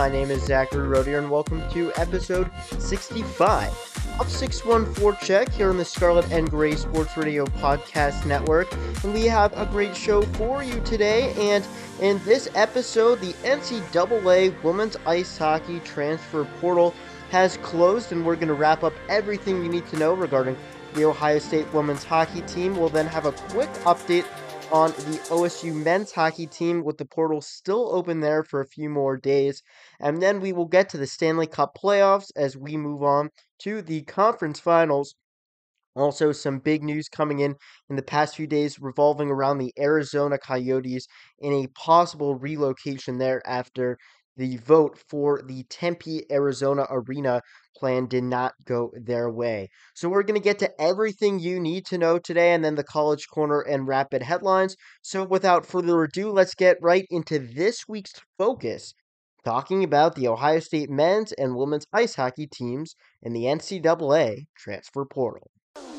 My 0.00 0.08
name 0.08 0.30
is 0.30 0.42
Zachary 0.46 0.88
Rodier, 0.88 1.18
and 1.18 1.30
welcome 1.30 1.62
to 1.72 1.92
episode 1.96 2.50
65 2.78 3.68
of 4.18 4.28
6-1-Forecheck 4.28 5.50
here 5.50 5.68
on 5.68 5.76
the 5.76 5.84
Scarlet 5.84 6.26
and 6.32 6.48
Gray 6.48 6.74
Sports 6.74 7.18
Radio 7.18 7.44
Podcast 7.44 8.24
Network. 8.24 8.72
And 9.04 9.12
we 9.12 9.26
have 9.26 9.52
a 9.58 9.66
great 9.66 9.94
show 9.94 10.22
for 10.22 10.62
you 10.62 10.80
today. 10.86 11.34
And 11.36 11.66
in 12.00 12.18
this 12.24 12.48
episode, 12.54 13.20
the 13.20 13.34
NCAA 13.44 14.62
Women's 14.62 14.96
Ice 15.04 15.36
Hockey 15.36 15.80
Transfer 15.80 16.46
Portal 16.62 16.94
has 17.28 17.58
closed, 17.58 18.10
and 18.10 18.24
we're 18.24 18.36
going 18.36 18.48
to 18.48 18.54
wrap 18.54 18.82
up 18.82 18.94
everything 19.10 19.62
you 19.62 19.68
need 19.68 19.86
to 19.88 19.98
know 19.98 20.14
regarding 20.14 20.56
the 20.94 21.04
Ohio 21.04 21.38
State 21.38 21.70
women's 21.74 22.04
hockey 22.04 22.40
team. 22.42 22.74
We'll 22.74 22.88
then 22.88 23.06
have 23.06 23.26
a 23.26 23.32
quick 23.32 23.70
update 23.84 24.24
on 24.72 24.92
the 24.92 25.18
OSU 25.30 25.74
men's 25.74 26.12
hockey 26.12 26.46
team 26.46 26.84
with 26.84 26.96
the 26.96 27.04
portal 27.04 27.40
still 27.40 27.92
open 27.92 28.20
there 28.20 28.44
for 28.44 28.60
a 28.60 28.66
few 28.66 28.88
more 28.88 29.16
days. 29.16 29.64
And 30.00 30.22
then 30.22 30.40
we 30.40 30.52
will 30.52 30.66
get 30.66 30.88
to 30.90 30.98
the 30.98 31.06
Stanley 31.06 31.46
Cup 31.46 31.76
playoffs 31.80 32.30
as 32.34 32.56
we 32.56 32.76
move 32.76 33.02
on 33.02 33.30
to 33.60 33.82
the 33.82 34.02
conference 34.02 34.58
finals. 34.58 35.14
Also, 35.94 36.32
some 36.32 36.58
big 36.58 36.82
news 36.82 37.08
coming 37.08 37.40
in 37.40 37.56
in 37.88 37.96
the 37.96 38.02
past 38.02 38.36
few 38.36 38.46
days 38.46 38.78
revolving 38.80 39.28
around 39.28 39.58
the 39.58 39.72
Arizona 39.78 40.38
Coyotes 40.38 41.06
in 41.38 41.52
a 41.52 41.66
possible 41.68 42.36
relocation 42.36 43.18
there 43.18 43.42
after 43.46 43.98
the 44.36 44.56
vote 44.58 44.96
for 45.08 45.42
the 45.46 45.64
Tempe, 45.64 46.24
Arizona 46.32 46.86
arena 46.88 47.42
plan 47.76 48.06
did 48.06 48.24
not 48.24 48.54
go 48.64 48.90
their 48.94 49.28
way. 49.30 49.68
So 49.94 50.08
we're 50.08 50.22
going 50.22 50.40
to 50.40 50.44
get 50.44 50.58
to 50.60 50.80
everything 50.80 51.38
you 51.38 51.60
need 51.60 51.84
to 51.86 51.98
know 51.98 52.18
today 52.18 52.52
and 52.54 52.64
then 52.64 52.76
the 52.76 52.84
college 52.84 53.26
corner 53.28 53.60
and 53.60 53.86
rapid 53.86 54.22
headlines. 54.22 54.76
So 55.02 55.24
without 55.24 55.66
further 55.66 56.04
ado, 56.04 56.30
let's 56.30 56.54
get 56.54 56.78
right 56.80 57.04
into 57.10 57.38
this 57.38 57.86
week's 57.86 58.12
focus 58.38 58.94
talking 59.44 59.84
about 59.84 60.14
the 60.14 60.28
Ohio 60.28 60.60
State 60.60 60.90
men's 60.90 61.32
and 61.32 61.56
women's 61.56 61.86
ice 61.92 62.14
hockey 62.14 62.46
teams 62.46 62.96
in 63.22 63.32
the 63.32 63.44
NCAA 63.44 64.46
transfer 64.56 65.04
portal. 65.04 65.50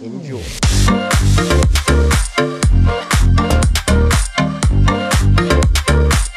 Enjoy. 0.02 0.42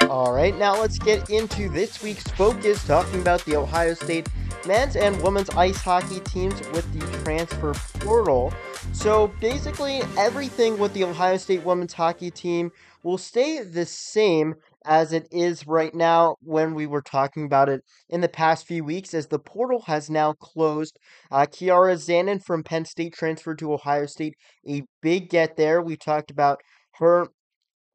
All 0.09 0.33
right, 0.33 0.57
now 0.57 0.79
let's 0.79 0.99
get 0.99 1.31
into 1.31 1.69
this 1.69 2.03
week's 2.03 2.25
focus 2.33 2.87
talking 2.87 3.21
about 3.21 3.45
the 3.45 3.57
Ohio 3.57 3.95
State 3.95 4.29
men's 4.67 4.97
and 4.97 5.21
women's 5.23 5.51
ice 5.51 5.81
hockey 5.81 6.21
teams 6.21 6.55
with 6.71 6.91
the 6.93 7.25
transfer 7.25 7.75
portal. 8.01 8.53
So 8.93 9.29
basically, 9.41 10.03
everything 10.17 10.79
with 10.79 10.93
the 10.95 11.05
Ohio 11.05 11.37
State 11.37 11.65
women's 11.65 11.93
hockey 11.93 12.31
team 12.31 12.71
will 13.03 13.19
stay 13.19 13.63
the 13.63 13.85
same 13.85 14.55
as 14.85 15.13
it 15.13 15.27
is 15.31 15.67
right 15.67 15.95
now 15.95 16.37
when 16.41 16.75
we 16.75 16.87
were 16.87 17.03
talking 17.03 17.45
about 17.45 17.69
it 17.69 17.83
in 18.09 18.21
the 18.21 18.29
past 18.29 18.67
few 18.67 18.85
weeks, 18.85 19.15
as 19.15 19.27
the 19.29 19.39
portal 19.39 19.83
has 19.87 20.11
now 20.11 20.33
closed. 20.35 20.99
Uh, 21.31 21.47
Kiara 21.47 21.95
Zanin 21.97 22.43
from 22.43 22.63
Penn 22.63 22.85
State 22.85 23.15
transferred 23.15 23.59
to 23.59 23.73
Ohio 23.73 24.07
State, 24.07 24.35
a 24.69 24.83
big 25.03 25.31
get 25.31 25.57
there. 25.57 25.83
We 25.83 25.97
talked 25.97 26.31
about 26.31 26.61
her 26.95 27.29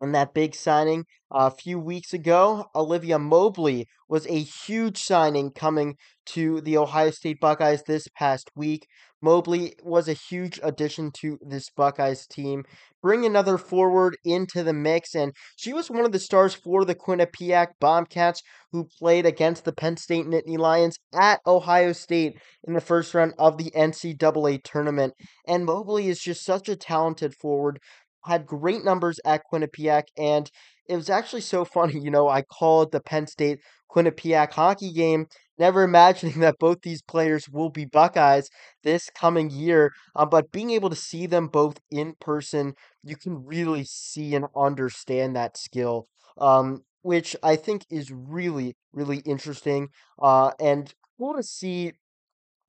and 0.01 0.15
that 0.15 0.33
big 0.33 0.55
signing 0.55 1.05
a 1.31 1.51
few 1.51 1.79
weeks 1.79 2.13
ago. 2.13 2.65
Olivia 2.73 3.19
Mobley 3.19 3.87
was 4.07 4.25
a 4.27 4.39
huge 4.39 4.97
signing 4.97 5.51
coming 5.51 5.95
to 6.27 6.61
the 6.61 6.77
Ohio 6.77 7.11
State 7.11 7.39
Buckeyes 7.39 7.83
this 7.83 8.07
past 8.15 8.49
week. 8.55 8.87
Mobley 9.21 9.75
was 9.83 10.07
a 10.07 10.13
huge 10.13 10.59
addition 10.63 11.11
to 11.19 11.37
this 11.41 11.69
Buckeyes 11.69 12.25
team. 12.25 12.63
Bring 13.01 13.25
another 13.25 13.57
forward 13.57 14.17
into 14.23 14.63
the 14.63 14.73
mix, 14.73 15.15
and 15.15 15.33
she 15.55 15.73
was 15.73 15.89
one 15.89 16.05
of 16.05 16.11
the 16.11 16.19
stars 16.19 16.53
for 16.53 16.85
the 16.85 16.95
Quinnipiac 16.95 17.67
Bobcats 17.79 18.41
who 18.71 18.87
played 18.99 19.25
against 19.25 19.65
the 19.65 19.73
Penn 19.73 19.97
State 19.97 20.25
Nittany 20.25 20.57
Lions 20.57 20.97
at 21.13 21.41
Ohio 21.47 21.93
State 21.93 22.39
in 22.65 22.73
the 22.73 22.81
first 22.81 23.13
round 23.13 23.33
of 23.37 23.57
the 23.57 23.71
NCAA 23.71 24.63
tournament. 24.63 25.13
And 25.47 25.65
Mobley 25.65 26.07
is 26.07 26.19
just 26.19 26.43
such 26.45 26.69
a 26.69 26.75
talented 26.75 27.33
forward, 27.35 27.79
had 28.25 28.45
great 28.45 28.83
numbers 28.83 29.19
at 29.25 29.43
Quinnipiac, 29.51 30.03
and 30.17 30.49
it 30.87 30.95
was 30.95 31.09
actually 31.09 31.41
so 31.41 31.65
funny. 31.73 31.99
You 31.99 32.11
know, 32.11 32.27
I 32.27 32.41
called 32.41 32.91
the 32.91 33.01
Penn 33.01 33.27
State 33.27 33.59
Quinnipiac 33.89 34.51
hockey 34.53 34.91
game, 34.91 35.27
never 35.59 35.83
imagining 35.83 36.39
that 36.39 36.59
both 36.59 36.81
these 36.81 37.01
players 37.01 37.49
will 37.49 37.69
be 37.69 37.85
Buckeyes 37.85 38.49
this 38.83 39.09
coming 39.15 39.49
year. 39.49 39.91
Um, 40.15 40.29
but 40.29 40.51
being 40.51 40.71
able 40.71 40.89
to 40.89 40.95
see 40.95 41.25
them 41.27 41.47
both 41.47 41.79
in 41.91 42.15
person, 42.19 42.73
you 43.03 43.15
can 43.15 43.45
really 43.45 43.83
see 43.83 44.35
and 44.35 44.45
understand 44.55 45.35
that 45.35 45.57
skill. 45.57 46.07
Um, 46.37 46.83
which 47.01 47.35
I 47.41 47.55
think 47.55 47.85
is 47.89 48.11
really, 48.11 48.75
really 48.93 49.19
interesting. 49.19 49.87
Uh, 50.21 50.51
and 50.59 50.93
cool 51.17 51.33
to 51.35 51.43
see 51.43 51.93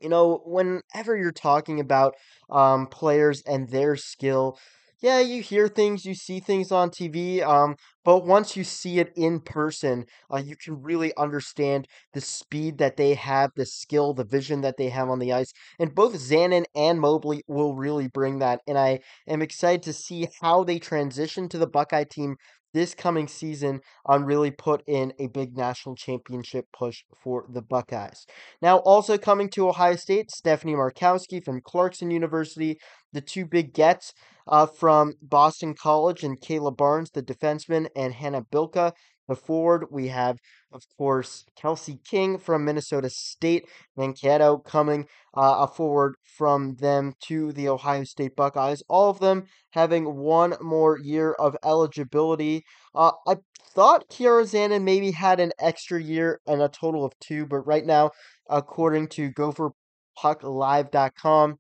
you 0.00 0.08
know, 0.08 0.40
whenever 0.46 1.16
you're 1.16 1.32
talking 1.32 1.78
about 1.80 2.14
um, 2.48 2.86
players 2.86 3.42
and 3.46 3.68
their 3.68 3.96
skill, 3.96 4.58
yeah, 5.00 5.20
you 5.20 5.42
hear 5.42 5.68
things, 5.68 6.04
you 6.04 6.14
see 6.14 6.40
things 6.40 6.70
on 6.70 6.90
TV, 6.90 7.42
um, 7.42 7.76
but 8.04 8.26
once 8.26 8.56
you 8.56 8.64
see 8.64 8.98
it 8.98 9.12
in 9.16 9.40
person, 9.40 10.04
uh, 10.32 10.38
you 10.38 10.56
can 10.56 10.82
really 10.82 11.16
understand 11.16 11.86
the 12.12 12.20
speed 12.20 12.78
that 12.78 12.96
they 12.96 13.14
have, 13.14 13.50
the 13.56 13.66
skill, 13.66 14.12
the 14.12 14.24
vision 14.24 14.60
that 14.60 14.76
they 14.76 14.90
have 14.90 15.08
on 15.08 15.18
the 15.18 15.32
ice. 15.32 15.52
And 15.78 15.94
both 15.94 16.14
Zanin 16.14 16.64
and 16.74 17.00
Mobley 17.00 17.42
will 17.46 17.74
really 17.74 18.08
bring 18.08 18.40
that. 18.40 18.60
And 18.66 18.78
I 18.78 19.00
am 19.26 19.42
excited 19.42 19.82
to 19.84 19.92
see 19.92 20.28
how 20.42 20.64
they 20.64 20.78
transition 20.78 21.48
to 21.48 21.58
the 21.58 21.66
Buckeye 21.66 22.04
team 22.04 22.36
this 22.72 22.94
coming 22.94 23.26
season 23.26 23.80
on 24.06 24.24
really 24.24 24.50
put 24.50 24.82
in 24.86 25.12
a 25.18 25.26
big 25.28 25.56
national 25.56 25.96
championship 25.96 26.66
push 26.72 27.02
for 27.22 27.44
the 27.48 27.62
Buckeyes. 27.62 28.26
Now, 28.62 28.78
also 28.78 29.18
coming 29.18 29.48
to 29.50 29.68
Ohio 29.68 29.96
State, 29.96 30.30
Stephanie 30.30 30.74
Markowski 30.74 31.44
from 31.44 31.60
Clarkson 31.62 32.10
University, 32.10 32.78
the 33.12 33.20
two 33.20 33.44
big 33.44 33.74
gets 33.74 34.12
uh, 34.50 34.66
from 34.66 35.14
Boston 35.22 35.74
College, 35.74 36.24
and 36.24 36.40
Kayla 36.40 36.76
Barnes, 36.76 37.12
the 37.12 37.22
defenseman, 37.22 37.88
and 37.96 38.12
Hannah 38.12 38.42
Bilka, 38.42 38.92
the 39.28 39.36
forward. 39.36 39.86
We 39.90 40.08
have, 40.08 40.38
of 40.72 40.82
course, 40.98 41.44
Kelsey 41.56 42.00
King 42.04 42.36
from 42.36 42.64
Minnesota 42.64 43.08
State, 43.08 43.68
Mankato 43.96 44.58
coming 44.58 45.06
uh, 45.34 45.58
a 45.60 45.68
forward 45.68 46.16
from 46.24 46.74
them 46.76 47.14
to 47.28 47.52
the 47.52 47.68
Ohio 47.68 48.04
State 48.04 48.34
Buckeyes. 48.34 48.82
All 48.88 49.08
of 49.08 49.20
them 49.20 49.44
having 49.70 50.16
one 50.16 50.56
more 50.60 50.98
year 50.98 51.32
of 51.32 51.56
eligibility. 51.64 52.64
Uh, 52.92 53.12
I 53.26 53.36
thought 53.62 54.10
Kiara 54.10 54.42
Zanin 54.42 54.82
maybe 54.82 55.12
had 55.12 55.38
an 55.38 55.52
extra 55.60 56.02
year 56.02 56.40
and 56.46 56.60
a 56.60 56.68
total 56.68 57.04
of 57.04 57.16
two, 57.20 57.46
but 57.46 57.60
right 57.60 57.86
now, 57.86 58.10
according 58.48 59.06
to 59.08 59.30
GopherPuckLive.com, 59.30 61.58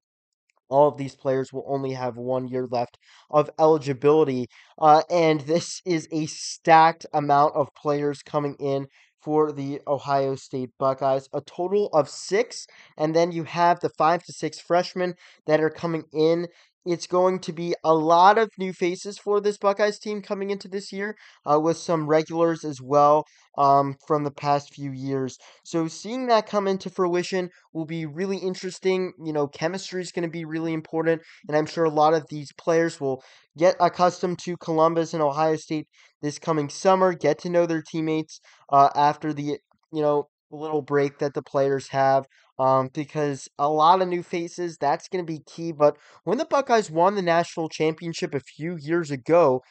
all 0.70 0.88
of 0.88 0.96
these 0.96 1.16
players 1.16 1.52
will 1.52 1.64
only 1.66 1.92
have 1.92 2.16
one 2.16 2.48
year 2.48 2.66
left 2.70 2.98
of 3.30 3.50
eligibility. 3.58 4.46
Uh, 4.78 5.02
and 5.10 5.40
this 5.42 5.80
is 5.84 6.08
a 6.12 6.26
stacked 6.26 7.06
amount 7.12 7.54
of 7.54 7.68
players 7.74 8.22
coming 8.22 8.56
in 8.58 8.86
for 9.22 9.52
the 9.52 9.80
Ohio 9.86 10.34
State 10.34 10.70
Buckeyes. 10.78 11.28
A 11.34 11.40
total 11.42 11.88
of 11.92 12.08
six. 12.08 12.66
And 12.96 13.14
then 13.14 13.32
you 13.32 13.44
have 13.44 13.80
the 13.80 13.90
five 13.98 14.22
to 14.24 14.32
six 14.32 14.58
freshmen 14.58 15.14
that 15.46 15.60
are 15.60 15.70
coming 15.70 16.04
in 16.12 16.48
it's 16.84 17.06
going 17.06 17.40
to 17.40 17.52
be 17.52 17.74
a 17.84 17.94
lot 17.94 18.38
of 18.38 18.50
new 18.58 18.72
faces 18.72 19.18
for 19.18 19.40
this 19.40 19.58
Buckeyes 19.58 19.98
team 19.98 20.22
coming 20.22 20.50
into 20.50 20.68
this 20.68 20.92
year, 20.92 21.16
uh, 21.50 21.60
with 21.60 21.76
some 21.76 22.06
regulars 22.06 22.64
as 22.64 22.80
well 22.80 23.24
um, 23.58 23.96
from 24.06 24.24
the 24.24 24.30
past 24.30 24.74
few 24.74 24.92
years. 24.92 25.38
So 25.64 25.88
seeing 25.88 26.26
that 26.28 26.46
come 26.46 26.66
into 26.66 26.90
fruition 26.90 27.50
will 27.72 27.84
be 27.84 28.06
really 28.06 28.38
interesting. 28.38 29.12
You 29.22 29.32
know, 29.32 29.46
chemistry 29.46 30.02
is 30.02 30.12
going 30.12 30.24
to 30.24 30.30
be 30.30 30.44
really 30.44 30.72
important, 30.72 31.22
and 31.48 31.56
I'm 31.56 31.66
sure 31.66 31.84
a 31.84 31.90
lot 31.90 32.14
of 32.14 32.26
these 32.30 32.52
players 32.52 33.00
will 33.00 33.22
get 33.58 33.76
accustomed 33.80 34.38
to 34.40 34.56
Columbus 34.56 35.12
and 35.14 35.22
Ohio 35.22 35.56
State 35.56 35.88
this 36.22 36.38
coming 36.38 36.68
summer, 36.68 37.14
get 37.14 37.38
to 37.40 37.50
know 37.50 37.66
their 37.66 37.82
teammates 37.82 38.40
uh, 38.70 38.90
after 38.94 39.32
the 39.32 39.58
you 39.92 40.02
know 40.02 40.28
little 40.50 40.82
break 40.82 41.18
that 41.18 41.34
the 41.34 41.42
players 41.42 41.88
have 41.88 42.26
um, 42.58 42.90
because 42.92 43.48
a 43.58 43.70
lot 43.70 44.02
of 44.02 44.08
new 44.08 44.22
faces, 44.22 44.76
that's 44.76 45.08
going 45.08 45.24
to 45.24 45.32
be 45.32 45.40
key. 45.40 45.72
But 45.72 45.96
when 46.24 46.38
the 46.38 46.44
Buckeyes 46.44 46.90
won 46.90 47.14
the 47.14 47.22
national 47.22 47.68
championship 47.68 48.34
a 48.34 48.40
few 48.40 48.76
years 48.76 49.10
ago, 49.10 49.62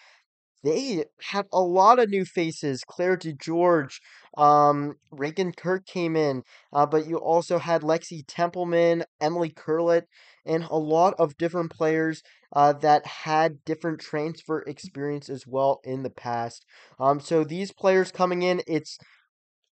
they 0.63 1.05
had 1.21 1.45
a 1.53 1.61
lot 1.61 1.99
of 1.99 2.09
new 2.09 2.25
faces. 2.25 2.83
Claire 2.85 3.15
DeGeorge, 3.15 3.99
um, 4.37 4.95
Reagan 5.11 5.53
Kirk 5.53 5.85
came 5.85 6.15
in, 6.15 6.43
uh, 6.73 6.85
but 6.85 7.07
you 7.07 7.17
also 7.17 7.59
had 7.59 7.81
Lexi 7.81 8.23
Templeman, 8.27 9.05
Emily 9.21 9.51
Curlett, 9.51 10.03
and 10.45 10.65
a 10.69 10.77
lot 10.77 11.13
of 11.17 11.37
different 11.37 11.71
players 11.71 12.23
uh, 12.53 12.73
that 12.73 13.05
had 13.05 13.63
different 13.63 14.01
transfer 14.01 14.61
experience 14.63 15.29
as 15.29 15.45
well 15.47 15.79
in 15.83 16.03
the 16.03 16.09
past. 16.09 16.65
Um, 16.99 17.19
so 17.19 17.43
these 17.43 17.71
players 17.71 18.11
coming 18.11 18.41
in, 18.41 18.61
it's 18.67 18.97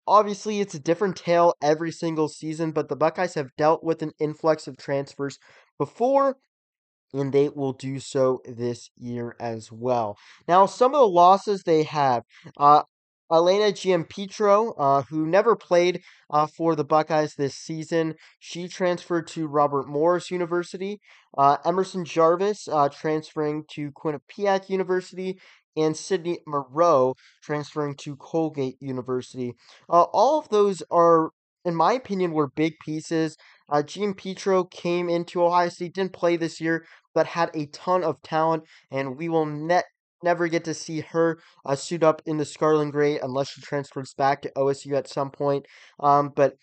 Obviously, 0.07 0.59
it's 0.59 0.73
a 0.73 0.79
different 0.79 1.15
tale 1.15 1.53
every 1.61 1.91
single 1.91 2.27
season, 2.27 2.71
but 2.71 2.89
the 2.89 2.95
Buckeyes 2.95 3.35
have 3.35 3.55
dealt 3.57 3.83
with 3.83 4.01
an 4.01 4.11
influx 4.19 4.67
of 4.67 4.77
transfers 4.77 5.37
before, 5.77 6.37
and 7.13 7.31
they 7.31 7.49
will 7.49 7.73
do 7.73 7.99
so 7.99 8.41
this 8.45 8.89
year 8.97 9.35
as 9.39 9.71
well. 9.71 10.17
Now, 10.47 10.65
some 10.65 10.93
of 10.93 10.99
the 11.01 11.07
losses 11.07 11.63
they 11.63 11.83
have, 11.83 12.23
uh, 12.57 12.83
Elena 13.31 13.71
Giampietrou, 13.71 14.73
uh, 14.77 15.03
who 15.03 15.25
never 15.25 15.55
played 15.55 16.01
uh, 16.29 16.47
for 16.47 16.75
the 16.75 16.83
Buckeyes 16.83 17.35
this 17.35 17.55
season, 17.55 18.15
she 18.39 18.67
transferred 18.67 19.27
to 19.27 19.47
Robert 19.47 19.87
Morris 19.87 20.29
University. 20.31 20.99
Uh, 21.37 21.57
Emerson 21.63 22.03
Jarvis 22.03 22.67
uh, 22.67 22.89
transferring 22.89 23.63
to 23.71 23.91
Quinnipiac 23.91 24.69
University, 24.69 25.39
and 25.75 25.95
Sydney 25.95 26.39
Moreau 26.45 27.15
transferring 27.41 27.95
to 27.97 28.15
Colgate 28.15 28.77
University. 28.79 29.53
Uh, 29.89 30.03
all 30.03 30.39
of 30.39 30.49
those 30.49 30.83
are, 30.91 31.31
in 31.65 31.75
my 31.75 31.93
opinion, 31.93 32.31
were 32.31 32.47
big 32.47 32.73
pieces. 32.83 33.37
Uh, 33.69 33.81
Giampietrou 33.81 34.69
came 34.69 35.09
into 35.09 35.43
Ohio 35.43 35.69
State, 35.69 35.93
didn't 35.93 36.13
play 36.13 36.35
this 36.35 36.59
year, 36.59 36.85
but 37.13 37.27
had 37.27 37.49
a 37.53 37.67
ton 37.67 38.03
of 38.03 38.21
talent, 38.21 38.63
and 38.91 39.17
we 39.17 39.29
will 39.29 39.45
net 39.45 39.85
never 40.23 40.47
get 40.47 40.63
to 40.65 40.73
see 40.73 40.99
her 41.01 41.39
uh, 41.65 41.75
suit 41.75 42.03
up 42.03 42.21
in 42.25 42.37
the 42.37 42.45
Scarlet 42.45 42.83
and 42.83 42.91
Gray 42.91 43.19
unless 43.19 43.49
she 43.49 43.61
transfers 43.61 44.13
back 44.13 44.43
to 44.43 44.51
OSU 44.55 44.95
at 44.95 45.07
some 45.07 45.31
point. 45.31 45.65
Um, 45.99 46.31
but 46.35 46.57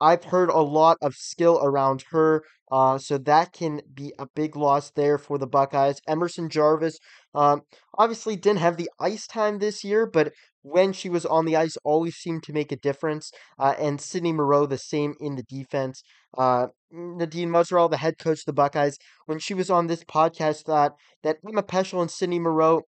I've 0.00 0.24
heard 0.24 0.50
a 0.50 0.60
lot 0.60 0.98
of 1.00 1.14
skill 1.14 1.60
around 1.62 2.04
her, 2.10 2.42
uh, 2.70 2.98
so 2.98 3.16
that 3.18 3.52
can 3.52 3.80
be 3.94 4.12
a 4.18 4.26
big 4.34 4.56
loss 4.56 4.90
there 4.90 5.18
for 5.18 5.38
the 5.38 5.46
Buckeyes. 5.46 6.00
Emerson 6.06 6.50
Jarvis, 6.50 6.98
um, 7.36 7.62
obviously 7.98 8.34
didn't 8.34 8.60
have 8.60 8.76
the 8.76 8.90
ice 8.98 9.26
time 9.26 9.58
this 9.58 9.84
year, 9.84 10.06
but 10.06 10.32
when 10.62 10.92
she 10.92 11.08
was 11.08 11.24
on 11.24 11.44
the 11.44 11.54
ice, 11.54 11.76
always 11.84 12.16
seemed 12.16 12.42
to 12.44 12.52
make 12.52 12.72
a 12.72 12.76
difference. 12.76 13.30
Uh, 13.58 13.74
and 13.78 14.00
Sydney 14.00 14.32
Moreau, 14.32 14.66
the 14.66 14.78
same 14.78 15.14
in 15.20 15.36
the 15.36 15.44
defense. 15.44 16.02
Uh, 16.36 16.68
Nadine 16.90 17.50
Muzerall, 17.50 17.90
the 17.90 17.98
head 17.98 18.18
coach 18.18 18.40
of 18.40 18.46
the 18.46 18.52
Buckeyes, 18.52 18.98
when 19.26 19.38
she 19.38 19.54
was 19.54 19.70
on 19.70 19.86
this 19.86 20.02
podcast, 20.02 20.64
thought 20.64 20.96
that 21.22 21.36
Emma 21.48 21.62
Peschel 21.62 22.00
and 22.00 22.10
Sydney 22.10 22.40
Moreau 22.40 22.82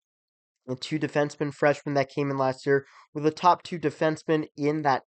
the 0.68 0.76
two 0.76 1.00
defensemen 1.00 1.54
freshmen 1.54 1.96
that 1.96 2.10
came 2.10 2.30
in 2.30 2.38
last 2.38 2.66
year 2.66 2.86
were 3.14 3.22
the 3.22 3.32
top 3.32 3.64
two 3.64 3.80
defensemen 3.80 4.48
in 4.58 4.82
that 4.84 5.04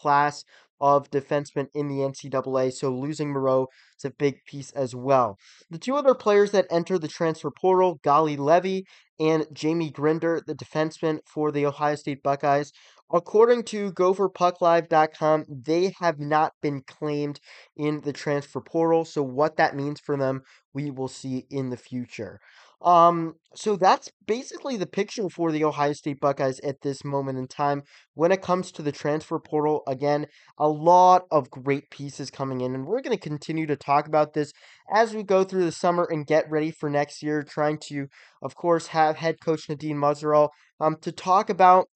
class 0.00 0.44
of 0.80 1.10
defensemen 1.10 1.66
in 1.74 1.88
the 1.88 1.98
NCAA. 1.98 2.72
So 2.72 2.90
losing 2.90 3.32
Moreau 3.32 3.68
is 3.98 4.04
a 4.04 4.10
big 4.10 4.36
piece 4.46 4.70
as 4.72 4.94
well. 4.94 5.36
The 5.70 5.78
two 5.78 5.94
other 5.94 6.14
players 6.14 6.50
that 6.52 6.66
enter 6.70 6.98
the 6.98 7.08
transfer 7.08 7.50
portal, 7.50 8.00
Golly 8.02 8.36
Levy 8.36 8.84
and 9.18 9.46
Jamie 9.52 9.90
Grinder, 9.90 10.40
the 10.46 10.54
defenseman 10.54 11.18
for 11.26 11.52
the 11.52 11.66
Ohio 11.66 11.94
State 11.94 12.22
Buckeyes, 12.22 12.72
according 13.12 13.64
to 13.64 13.92
GopherPuckLive.com, 13.92 15.44
they 15.48 15.92
have 16.00 16.18
not 16.18 16.52
been 16.62 16.82
claimed 16.86 17.40
in 17.76 18.00
the 18.00 18.12
transfer 18.12 18.60
portal. 18.60 19.04
So 19.04 19.22
what 19.22 19.56
that 19.56 19.76
means 19.76 20.00
for 20.00 20.16
them, 20.16 20.42
we 20.72 20.90
will 20.90 21.08
see 21.08 21.46
in 21.50 21.70
the 21.70 21.76
future. 21.76 22.40
Um, 22.82 23.34
so 23.54 23.76
that's 23.76 24.10
basically 24.26 24.76
the 24.76 24.86
picture 24.86 25.28
for 25.28 25.52
the 25.52 25.64
Ohio 25.64 25.92
State 25.92 26.20
Buckeyes 26.20 26.60
at 26.60 26.80
this 26.80 27.04
moment 27.04 27.38
in 27.38 27.46
time. 27.46 27.82
When 28.14 28.32
it 28.32 28.40
comes 28.42 28.72
to 28.72 28.82
the 28.82 28.92
transfer 28.92 29.38
portal, 29.38 29.82
again, 29.86 30.26
a 30.58 30.68
lot 30.68 31.24
of 31.30 31.50
great 31.50 31.90
pieces 31.90 32.30
coming 32.30 32.62
in, 32.62 32.74
and 32.74 32.86
we're 32.86 33.02
going 33.02 33.16
to 33.16 33.22
continue 33.22 33.66
to 33.66 33.76
talk 33.76 34.06
about 34.06 34.32
this 34.32 34.52
as 34.94 35.14
we 35.14 35.22
go 35.22 35.44
through 35.44 35.64
the 35.64 35.72
summer 35.72 36.06
and 36.10 36.26
get 36.26 36.50
ready 36.50 36.70
for 36.70 36.88
next 36.88 37.22
year. 37.22 37.42
Trying 37.42 37.78
to, 37.88 38.06
of 38.42 38.54
course, 38.54 38.88
have 38.88 39.16
head 39.16 39.36
coach 39.44 39.68
Nadine 39.68 39.96
Muzerall 39.96 40.48
um 40.80 40.96
to 41.02 41.12
talk 41.12 41.50
about 41.50 41.88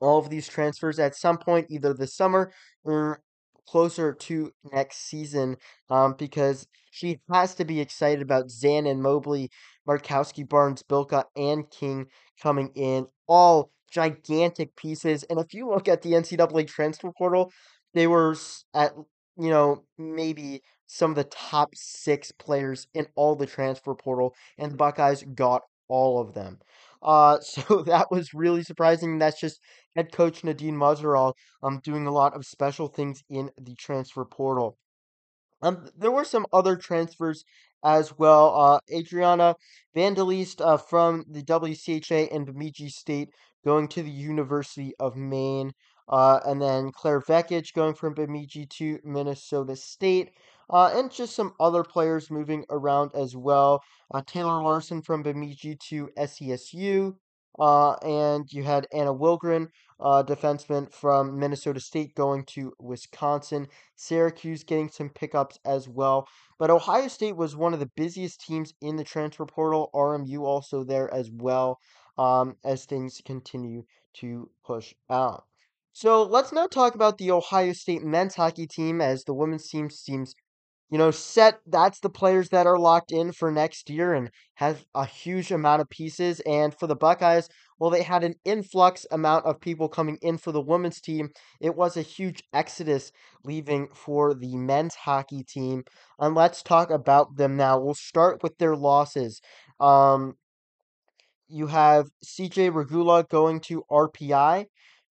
all 0.00 0.18
of 0.18 0.30
these 0.30 0.48
transfers 0.48 0.98
at 0.98 1.16
some 1.16 1.38
point, 1.38 1.66
either 1.70 1.94
this 1.94 2.14
summer 2.14 2.52
or 2.84 3.20
closer 3.66 4.12
to 4.12 4.50
next 4.72 5.08
season, 5.08 5.56
um, 5.90 6.14
because 6.18 6.66
she 6.90 7.20
has 7.32 7.54
to 7.54 7.64
be 7.64 7.80
excited 7.80 8.22
about 8.22 8.48
Zanin 8.48 9.00
Mobley 9.00 9.50
Markowski, 9.88 10.48
Barnes, 10.48 10.82
Bilka, 10.82 11.24
and 11.36 11.70
King 11.70 12.06
coming 12.42 12.70
in. 12.74 13.06
All 13.26 13.70
gigantic 13.90 14.74
pieces. 14.76 15.22
And 15.24 15.38
if 15.38 15.54
you 15.54 15.68
look 15.68 15.88
at 15.88 16.02
the 16.02 16.12
NCAA 16.12 16.66
transfer 16.66 17.12
portal, 17.16 17.52
they 17.94 18.06
were 18.06 18.36
at, 18.74 18.92
you 19.36 19.50
know, 19.50 19.84
maybe 19.98 20.62
some 20.86 21.10
of 21.10 21.16
the 21.16 21.24
top 21.24 21.70
six 21.74 22.32
players 22.32 22.86
in 22.94 23.06
all 23.14 23.36
the 23.36 23.46
transfer 23.46 23.94
portal, 23.94 24.34
and 24.58 24.72
the 24.72 24.76
Buckeyes 24.76 25.24
got 25.34 25.62
all 25.88 26.20
of 26.20 26.34
them. 26.34 26.58
Uh, 27.02 27.38
so 27.40 27.82
that 27.82 28.10
was 28.10 28.34
really 28.34 28.62
surprising. 28.62 29.18
That's 29.18 29.40
just 29.40 29.60
head 29.96 30.12
coach 30.12 30.42
Nadine 30.44 30.76
Muzerall 30.76 31.34
um, 31.62 31.80
doing 31.84 32.06
a 32.06 32.12
lot 32.12 32.34
of 32.34 32.46
special 32.46 32.88
things 32.88 33.22
in 33.30 33.50
the 33.58 33.74
transfer 33.74 34.24
portal. 34.24 34.76
Um, 35.62 35.88
there 35.96 36.10
were 36.10 36.24
some 36.24 36.46
other 36.52 36.76
transfers 36.76 37.44
as 37.84 38.16
well. 38.18 38.54
Uh, 38.58 38.80
Adriana 38.92 39.54
Vandalist 39.94 40.60
uh, 40.60 40.76
from 40.76 41.24
the 41.28 41.42
WCHA 41.42 42.34
and 42.34 42.46
Bemidji 42.46 42.88
State 42.88 43.28
going 43.64 43.88
to 43.88 44.02
the 44.02 44.10
University 44.10 44.94
of 44.98 45.16
Maine. 45.16 45.72
Uh, 46.08 46.40
and 46.44 46.60
then 46.60 46.90
Claire 46.92 47.20
Vekic 47.20 47.72
going 47.72 47.94
from 47.94 48.14
Bemidji 48.14 48.66
to 48.66 48.98
Minnesota 49.04 49.76
State. 49.76 50.32
Uh, 50.70 50.90
and 50.94 51.10
just 51.10 51.34
some 51.34 51.52
other 51.60 51.84
players 51.84 52.30
moving 52.30 52.64
around 52.70 53.10
as 53.14 53.36
well. 53.36 53.82
Uh, 54.12 54.22
Taylor 54.26 54.62
Larson 54.62 55.02
from 55.02 55.22
Bemidji 55.22 55.76
to 55.88 56.08
SCSU. 56.18 57.14
Uh, 57.58 57.92
and 58.02 58.52
you 58.52 58.64
had 58.64 58.86
Anna 58.92 59.14
Wilgren, 59.14 59.68
uh, 60.00 60.22
defenseman 60.22 60.92
from 60.92 61.38
Minnesota 61.38 61.80
State, 61.80 62.14
going 62.14 62.44
to 62.46 62.72
Wisconsin. 62.78 63.68
Syracuse 63.96 64.64
getting 64.64 64.88
some 64.88 65.10
pickups 65.10 65.58
as 65.64 65.88
well. 65.88 66.26
But 66.58 66.70
Ohio 66.70 67.08
State 67.08 67.36
was 67.36 67.56
one 67.56 67.74
of 67.74 67.80
the 67.80 67.90
busiest 67.96 68.40
teams 68.40 68.72
in 68.80 68.96
the 68.96 69.04
transfer 69.04 69.46
portal. 69.46 69.90
RMU 69.94 70.40
also 70.40 70.84
there 70.84 71.12
as 71.12 71.30
well 71.30 71.78
um, 72.18 72.56
as 72.64 72.84
things 72.84 73.20
continue 73.24 73.84
to 74.14 74.50
push 74.64 74.94
out. 75.10 75.44
So 75.92 76.24
let's 76.24 76.52
now 76.52 76.66
talk 76.66 76.94
about 76.94 77.18
the 77.18 77.30
Ohio 77.30 77.72
State 77.72 78.02
men's 78.02 78.34
hockey 78.34 78.66
team 78.66 79.00
as 79.00 79.24
the 79.24 79.34
women's 79.34 79.68
team 79.68 79.90
seems 79.90 80.34
you 80.90 80.98
know, 80.98 81.10
set 81.10 81.60
that's 81.66 81.98
the 82.00 82.08
players 82.10 82.50
that 82.50 82.68
are 82.68 82.78
locked 82.78 83.10
in 83.10 83.32
for 83.32 83.50
next 83.50 83.90
year 83.90 84.14
and 84.14 84.30
have 84.54 84.84
a 84.94 85.04
huge 85.04 85.50
amount 85.50 85.82
of 85.82 85.90
pieces. 85.90 86.40
And 86.46 86.72
for 86.72 86.86
the 86.86 86.94
Buckeyes, 86.94 87.48
well, 87.84 87.90
they 87.90 88.02
had 88.02 88.24
an 88.24 88.36
influx 88.46 89.04
amount 89.10 89.44
of 89.44 89.60
people 89.60 89.90
coming 89.90 90.16
in 90.22 90.38
for 90.38 90.52
the 90.52 90.60
women's 90.62 91.02
team. 91.02 91.28
It 91.60 91.76
was 91.76 91.98
a 91.98 92.00
huge 92.00 92.42
exodus 92.50 93.12
leaving 93.44 93.88
for 93.92 94.32
the 94.32 94.56
men's 94.56 94.94
hockey 94.94 95.44
team. 95.44 95.84
And 96.18 96.34
let's 96.34 96.62
talk 96.62 96.88
about 96.88 97.36
them 97.36 97.58
now. 97.58 97.78
We'll 97.78 97.92
start 97.92 98.42
with 98.42 98.56
their 98.56 98.74
losses. 98.74 99.42
Um, 99.80 100.36
you 101.46 101.66
have 101.66 102.06
CJ 102.24 102.74
Regula 102.74 103.24
going 103.24 103.60
to 103.66 103.84
RPI, 103.90 104.64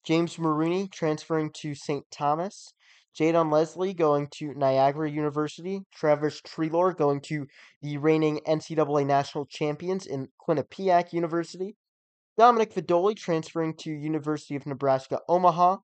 James 0.04 0.36
Maroney 0.36 0.88
transferring 0.88 1.52
to 1.60 1.76
St. 1.76 2.04
Thomas. 2.10 2.72
Jadon 3.16 3.52
Leslie 3.52 3.94
going 3.94 4.26
to 4.38 4.52
Niagara 4.54 5.08
University. 5.08 5.82
Travis 5.94 6.40
Treloar 6.40 6.96
going 6.96 7.20
to 7.26 7.46
the 7.82 7.98
reigning 7.98 8.40
NCAA 8.48 9.06
national 9.06 9.46
champions 9.46 10.06
in 10.06 10.26
Quinnipiac 10.44 11.12
University. 11.12 11.76
Dominic 12.36 12.74
Vidoli 12.74 13.16
transferring 13.16 13.74
to 13.78 13.90
University 13.90 14.56
of 14.56 14.66
Nebraska 14.66 15.20
Omaha. 15.28 15.78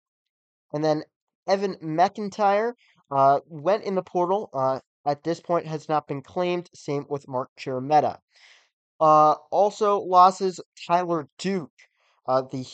And 0.73 0.85
then 0.85 1.05
Evan 1.49 1.77
McIntyre 1.83 2.73
uh, 3.11 3.41
went 3.47 3.85
in 3.85 3.95
the 3.95 4.03
portal. 4.03 4.51
Uh, 4.53 4.81
at 5.07 5.25
this 5.25 5.41
point, 5.41 5.67
has 5.67 5.89
not 5.89 6.07
been 6.07 6.23
claimed. 6.23 6.69
Same 6.75 7.07
with 7.09 7.29
Mark 7.29 7.51
Cheremeta. 7.59 8.19
Uh, 9.01 9.35
also 9.51 9.99
losses 9.99 10.61
Tyler 10.87 11.27
Duke, 11.39 11.73
uh, 12.29 12.43
the 12.43 12.67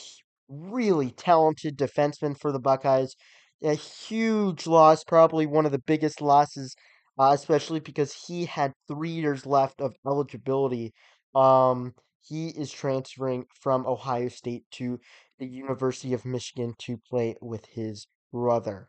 really 0.48 1.12
talented 1.12 1.78
defenseman 1.78 2.38
for 2.38 2.50
the 2.50 2.58
Buckeyes, 2.58 3.14
a 3.62 3.74
huge 3.74 4.66
loss, 4.66 5.04
probably 5.04 5.46
one 5.46 5.66
of 5.66 5.72
the 5.72 5.78
biggest 5.78 6.20
losses, 6.20 6.74
uh, 7.18 7.30
especially 7.32 7.80
because 7.80 8.12
he 8.26 8.44
had 8.44 8.72
three 8.88 9.10
years 9.10 9.46
left 9.46 9.80
of 9.80 9.94
eligibility. 10.04 10.92
Um, 11.34 11.94
he 12.28 12.48
is 12.48 12.72
transferring 12.72 13.46
from 13.60 13.86
Ohio 13.86 14.28
State 14.28 14.64
to 14.72 14.98
the 15.38 15.46
University 15.46 16.12
of 16.12 16.24
Michigan 16.24 16.74
to 16.78 16.98
play 16.98 17.36
with 17.40 17.66
his 17.66 18.06
brother. 18.32 18.88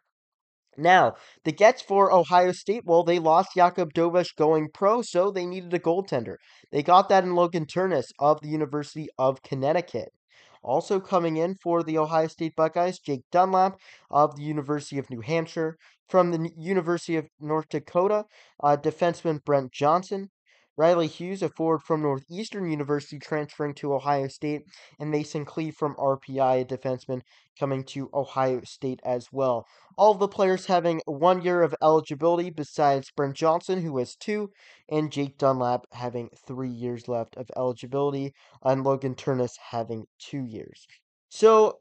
Now, 0.77 1.15
the 1.43 1.51
Gets 1.51 1.81
for 1.81 2.13
Ohio 2.13 2.51
State, 2.51 2.83
well, 2.85 3.03
they 3.03 3.17
lost 3.17 3.55
Jakub 3.55 3.93
Dobeš 3.93 4.35
going 4.37 4.69
pro, 4.71 5.01
so 5.01 5.31
they 5.31 5.45
needed 5.45 5.73
a 5.73 5.79
goaltender. 5.79 6.35
They 6.71 6.83
got 6.83 7.09
that 7.09 7.23
in 7.23 7.33
Logan 7.33 7.65
Terness 7.65 8.05
of 8.19 8.41
the 8.41 8.49
University 8.49 9.07
of 9.17 9.41
Connecticut. 9.41 10.09
Also 10.63 10.99
coming 10.99 11.37
in 11.37 11.55
for 11.55 11.81
the 11.81 11.97
Ohio 11.97 12.27
State 12.27 12.55
Buckeyes, 12.55 12.99
Jake 12.99 13.23
Dunlap 13.31 13.79
of 14.11 14.35
the 14.35 14.43
University 14.43 14.97
of 14.97 15.09
New 15.09 15.21
Hampshire. 15.21 15.77
From 16.09 16.31
the 16.31 16.49
University 16.57 17.17
of 17.17 17.27
North 17.39 17.67
Dakota, 17.69 18.25
uh, 18.63 18.77
defenseman 18.77 19.43
Brent 19.43 19.71
Johnson. 19.71 20.29
Riley 20.77 21.07
Hughes, 21.07 21.41
a 21.41 21.49
forward 21.49 21.81
from 21.81 22.03
Northeastern 22.03 22.69
University, 22.69 23.17
transferring 23.17 23.73
to 23.75 23.95
Ohio 23.95 24.27
State, 24.27 24.61
and 24.99 25.09
Mason 25.09 25.43
Clee 25.43 25.71
from 25.71 25.95
RPI, 25.95 26.61
a 26.61 26.65
defenseman, 26.65 27.21
coming 27.59 27.83
to 27.85 28.11
Ohio 28.13 28.61
State 28.63 28.99
as 29.03 29.29
well. 29.31 29.65
All 29.97 30.11
of 30.11 30.19
the 30.19 30.27
players 30.27 30.67
having 30.67 31.01
one 31.05 31.41
year 31.41 31.63
of 31.63 31.73
eligibility, 31.81 32.51
besides 32.51 33.11
Brent 33.15 33.35
Johnson, 33.35 33.81
who 33.81 33.97
has 33.97 34.15
two, 34.15 34.51
and 34.87 35.11
Jake 35.11 35.39
Dunlap 35.39 35.87
having 35.93 36.29
three 36.45 36.69
years 36.69 37.07
left 37.07 37.35
of 37.37 37.49
eligibility, 37.57 38.33
and 38.61 38.83
Logan 38.83 39.15
Terness 39.15 39.57
having 39.71 40.05
two 40.19 40.45
years. 40.45 40.85
So 41.29 41.79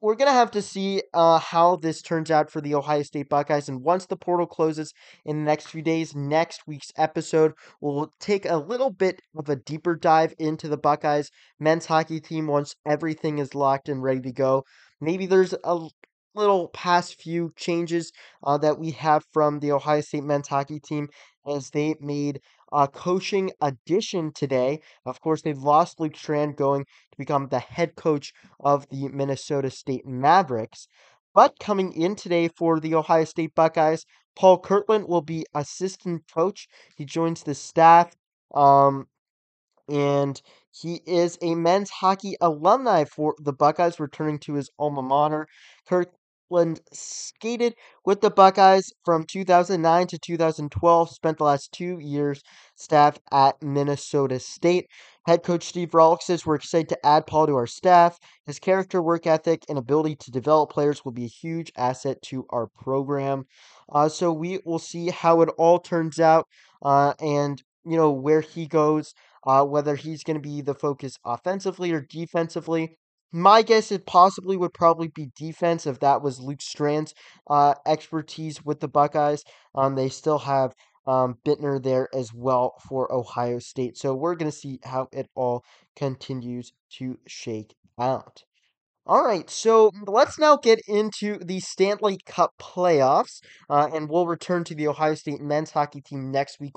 we're 0.00 0.14
gonna 0.16 0.32
have 0.32 0.50
to 0.52 0.62
see 0.62 1.02
uh, 1.14 1.38
how 1.38 1.76
this 1.76 2.02
turns 2.02 2.30
out 2.30 2.50
for 2.50 2.60
the 2.60 2.74
Ohio 2.74 3.02
State 3.02 3.28
Buckeyes. 3.28 3.68
And 3.68 3.82
once 3.82 4.06
the 4.06 4.16
portal 4.16 4.46
closes 4.46 4.92
in 5.24 5.38
the 5.38 5.44
next 5.44 5.68
few 5.68 5.82
days, 5.82 6.14
next 6.14 6.66
week's 6.66 6.92
episode 6.96 7.52
will 7.80 8.12
take 8.20 8.44
a 8.44 8.56
little 8.56 8.90
bit 8.90 9.20
of 9.36 9.48
a 9.48 9.56
deeper 9.56 9.94
dive 9.96 10.34
into 10.38 10.68
the 10.68 10.76
Buckeyes 10.76 11.30
men's 11.58 11.86
hockey 11.86 12.20
team 12.20 12.46
once 12.46 12.74
everything 12.86 13.38
is 13.38 13.54
locked 13.54 13.88
and 13.88 14.02
ready 14.02 14.20
to 14.20 14.32
go. 14.32 14.64
Maybe 15.00 15.26
there's 15.26 15.54
a 15.64 15.88
little 16.34 16.68
past 16.68 17.20
few 17.20 17.52
changes 17.56 18.12
uh, 18.42 18.58
that 18.58 18.78
we 18.78 18.90
have 18.92 19.24
from 19.32 19.60
the 19.60 19.72
Ohio 19.72 20.00
State 20.00 20.24
men's 20.24 20.48
hockey 20.48 20.80
team 20.80 21.08
as 21.46 21.70
they 21.70 21.94
made 22.00 22.40
a 22.74 22.88
coaching 22.88 23.52
addition 23.60 24.32
today. 24.32 24.80
Of 25.06 25.20
course, 25.20 25.42
they've 25.42 25.56
lost 25.56 26.00
Luke 26.00 26.16
Strand 26.16 26.56
going 26.56 26.84
to 26.84 27.18
become 27.18 27.48
the 27.48 27.60
head 27.60 27.94
coach 27.94 28.32
of 28.60 28.88
the 28.90 29.08
Minnesota 29.08 29.70
State 29.70 30.06
Mavericks. 30.06 30.88
But 31.34 31.58
coming 31.58 31.92
in 31.92 32.16
today 32.16 32.48
for 32.48 32.80
the 32.80 32.94
Ohio 32.94 33.24
State 33.24 33.54
Buckeyes, 33.54 34.04
Paul 34.36 34.58
Kirtland 34.58 35.06
will 35.08 35.22
be 35.22 35.46
assistant 35.54 36.24
coach. 36.32 36.68
He 36.96 37.04
joins 37.04 37.42
the 37.44 37.54
staff. 37.54 38.14
Um, 38.54 39.06
and 39.88 40.40
he 40.70 41.00
is 41.06 41.38
a 41.42 41.54
men's 41.54 41.90
hockey 41.90 42.36
alumni 42.40 43.04
for 43.04 43.34
the 43.38 43.52
Buckeyes, 43.52 44.00
returning 44.00 44.38
to 44.40 44.54
his 44.54 44.70
alma 44.78 45.02
mater. 45.02 45.46
Kirtland 46.48 46.80
skated 46.92 47.74
with 48.04 48.20
the 48.20 48.30
Buckeyes 48.30 48.92
from 49.04 49.24
2009 49.24 50.06
to 50.08 50.18
2012, 50.18 51.10
spent 51.10 51.38
the 51.38 51.44
last 51.44 51.72
two 51.72 51.98
years 51.98 52.42
staff 52.76 53.18
at 53.32 53.62
Minnesota 53.62 54.38
State. 54.38 54.88
Head 55.26 55.42
coach 55.42 55.64
Steve 55.64 55.90
Rohlik 55.90 56.22
says 56.22 56.44
we're 56.44 56.56
excited 56.56 56.90
to 56.90 57.06
add 57.06 57.26
Paul 57.26 57.46
to 57.46 57.54
our 57.56 57.66
staff. 57.66 58.18
His 58.46 58.58
character, 58.58 59.00
work 59.00 59.26
ethic, 59.26 59.64
and 59.68 59.78
ability 59.78 60.16
to 60.16 60.30
develop 60.30 60.70
players 60.70 61.04
will 61.04 61.12
be 61.12 61.24
a 61.24 61.28
huge 61.28 61.72
asset 61.76 62.20
to 62.22 62.46
our 62.50 62.66
program. 62.66 63.46
Uh, 63.90 64.08
so 64.08 64.32
we 64.32 64.60
will 64.66 64.78
see 64.78 65.08
how 65.08 65.40
it 65.40 65.48
all 65.56 65.78
turns 65.78 66.20
out 66.20 66.46
uh, 66.82 67.14
and, 67.20 67.62
you 67.84 67.96
know, 67.96 68.10
where 68.10 68.42
he 68.42 68.66
goes 68.66 69.14
uh, 69.46 69.64
whether 69.64 69.94
he's 69.94 70.24
going 70.24 70.36
to 70.36 70.40
be 70.40 70.60
the 70.60 70.74
focus 70.74 71.18
offensively 71.24 71.92
or 71.92 72.00
defensively. 72.00 72.96
My 73.34 73.62
guess 73.62 73.90
it 73.90 74.06
possibly 74.06 74.56
would 74.56 74.72
probably 74.72 75.08
be 75.08 75.32
defense 75.34 75.88
if 75.88 75.98
that 75.98 76.22
was 76.22 76.38
Luke 76.38 76.62
Strand's 76.62 77.14
uh, 77.50 77.74
expertise 77.84 78.64
with 78.64 78.78
the 78.78 78.86
Buckeyes. 78.86 79.42
Um, 79.74 79.96
they 79.96 80.08
still 80.08 80.38
have 80.38 80.72
um, 81.04 81.38
Bittner 81.44 81.82
there 81.82 82.08
as 82.14 82.32
well 82.32 82.80
for 82.88 83.12
Ohio 83.12 83.58
State. 83.58 83.98
So 83.98 84.14
we're 84.14 84.36
going 84.36 84.52
to 84.52 84.56
see 84.56 84.78
how 84.84 85.08
it 85.12 85.28
all 85.34 85.64
continues 85.96 86.72
to 86.98 87.18
shake 87.26 87.74
out. 87.98 88.44
All 89.04 89.24
right, 89.24 89.50
so 89.50 89.90
let's 90.06 90.38
now 90.38 90.56
get 90.56 90.80
into 90.86 91.38
the 91.38 91.58
Stanley 91.58 92.20
Cup 92.24 92.52
playoffs, 92.60 93.40
uh, 93.68 93.90
and 93.92 94.08
we'll 94.08 94.28
return 94.28 94.62
to 94.62 94.76
the 94.76 94.86
Ohio 94.86 95.16
State 95.16 95.40
men's 95.40 95.72
hockey 95.72 96.00
team 96.00 96.30
next 96.30 96.60
week 96.60 96.74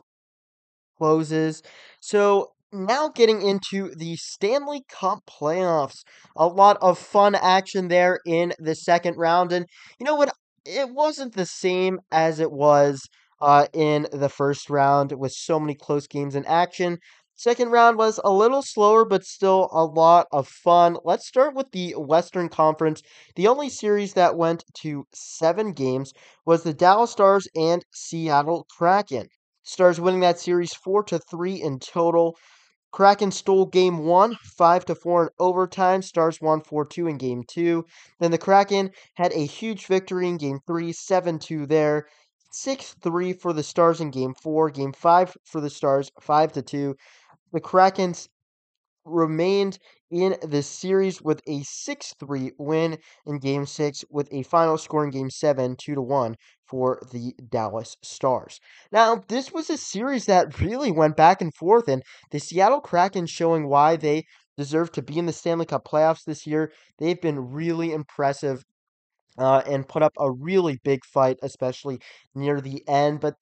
closes. 0.97 1.61
So 1.99 2.51
now 2.71 3.09
getting 3.09 3.41
into 3.41 3.93
the 3.95 4.15
Stanley 4.17 4.83
Cup 4.89 5.19
playoffs. 5.25 6.03
A 6.35 6.47
lot 6.47 6.77
of 6.81 6.99
fun 6.99 7.35
action 7.35 7.87
there 7.87 8.19
in 8.25 8.53
the 8.59 8.75
second 8.75 9.17
round. 9.17 9.51
And 9.51 9.65
you 9.99 10.05
know 10.05 10.15
what? 10.15 10.33
It 10.65 10.89
wasn't 10.93 11.33
the 11.33 11.45
same 11.45 11.99
as 12.11 12.39
it 12.39 12.51
was 12.51 13.07
uh, 13.41 13.67
in 13.73 14.07
the 14.11 14.29
first 14.29 14.69
round 14.69 15.13
with 15.13 15.31
so 15.31 15.59
many 15.59 15.75
close 15.75 16.07
games 16.07 16.35
in 16.35 16.45
action. 16.45 16.97
Second 17.35 17.69
round 17.69 17.97
was 17.97 18.19
a 18.23 18.31
little 18.31 18.63
slower, 18.63 19.05
but 19.05 19.23
still 19.23 19.69
a 19.71 19.85
lot 19.85 20.27
of 20.31 20.47
fun. 20.47 20.97
Let's 21.05 21.27
start 21.27 21.55
with 21.55 21.71
the 21.71 21.91
Western 21.93 22.49
Conference. 22.49 23.01
The 23.35 23.47
only 23.47 23.69
series 23.69 24.13
that 24.13 24.35
went 24.35 24.63
to 24.81 25.05
seven 25.13 25.71
games 25.71 26.11
was 26.45 26.63
the 26.63 26.73
Dallas 26.73 27.11
Stars 27.11 27.47
and 27.55 27.85
Seattle 27.93 28.65
Kraken. 28.77 29.27
Stars 29.63 29.99
winning 30.01 30.21
that 30.21 30.39
series 30.39 30.73
four 30.73 31.03
to 31.03 31.19
three 31.19 31.61
in 31.61 31.79
total. 31.79 32.35
Kraken 32.91 33.31
stole 33.31 33.65
game 33.65 33.99
one, 34.05 34.35
5 34.35 34.85
to 34.85 34.95
4 34.95 35.23
in 35.23 35.29
overtime. 35.39 36.01
Stars 36.01 36.39
won 36.41 36.61
4 36.61 36.85
2 36.85 37.07
in 37.07 37.17
game 37.17 37.43
two. 37.47 37.85
Then 38.19 38.31
the 38.31 38.37
Kraken 38.37 38.91
had 39.15 39.33
a 39.33 39.45
huge 39.45 39.85
victory 39.85 40.27
in 40.27 40.37
game 40.37 40.59
three, 40.65 40.93
7 40.93 41.37
2 41.39 41.65
there. 41.65 42.07
6 42.51 42.95
3 43.03 43.33
for 43.33 43.53
the 43.53 43.63
Stars 43.63 44.01
in 44.01 44.09
game 44.09 44.33
four. 44.33 44.69
Game 44.69 44.93
five 44.93 45.35
for 45.43 45.61
the 45.61 45.69
Stars, 45.69 46.11
5 46.21 46.53
to 46.53 46.61
2. 46.61 46.95
The 47.51 47.59
Kraken's 47.59 48.29
remained 49.05 49.79
in 50.11 50.35
the 50.41 50.61
series 50.63 51.21
with 51.21 51.41
a 51.47 51.63
6-3 51.63 52.51
win 52.57 52.97
in 53.25 53.39
game 53.39 53.65
6 53.65 54.03
with 54.09 54.27
a 54.31 54.43
final 54.43 54.77
score 54.77 55.03
in 55.03 55.09
game 55.11 55.29
7 55.29 55.75
2 55.75 55.95
to 55.95 56.01
1 56.01 56.35
for 56.65 56.99
the 57.11 57.33
Dallas 57.49 57.95
Stars. 58.03 58.59
Now, 58.91 59.23
this 59.27 59.51
was 59.51 59.69
a 59.69 59.77
series 59.77 60.25
that 60.25 60.59
really 60.61 60.91
went 60.91 61.15
back 61.17 61.41
and 61.41 61.53
forth 61.53 61.87
and 61.87 62.03
the 62.31 62.39
Seattle 62.39 62.81
Kraken 62.81 63.25
showing 63.25 63.67
why 63.67 63.95
they 63.95 64.25
deserve 64.57 64.91
to 64.93 65.01
be 65.01 65.17
in 65.19 65.25
the 65.25 65.33
Stanley 65.33 65.65
Cup 65.65 65.85
playoffs 65.85 66.23
this 66.25 66.47
year. 66.47 66.71
They've 66.99 67.21
been 67.21 67.39
really 67.51 67.93
impressive 67.93 68.63
uh, 69.37 69.61
and 69.67 69.87
put 69.87 70.03
up 70.03 70.13
a 70.17 70.31
really 70.31 70.79
big 70.83 71.05
fight, 71.05 71.37
especially 71.41 71.99
near 72.35 72.61
the 72.61 72.83
end. 72.87 73.19
But 73.19 73.35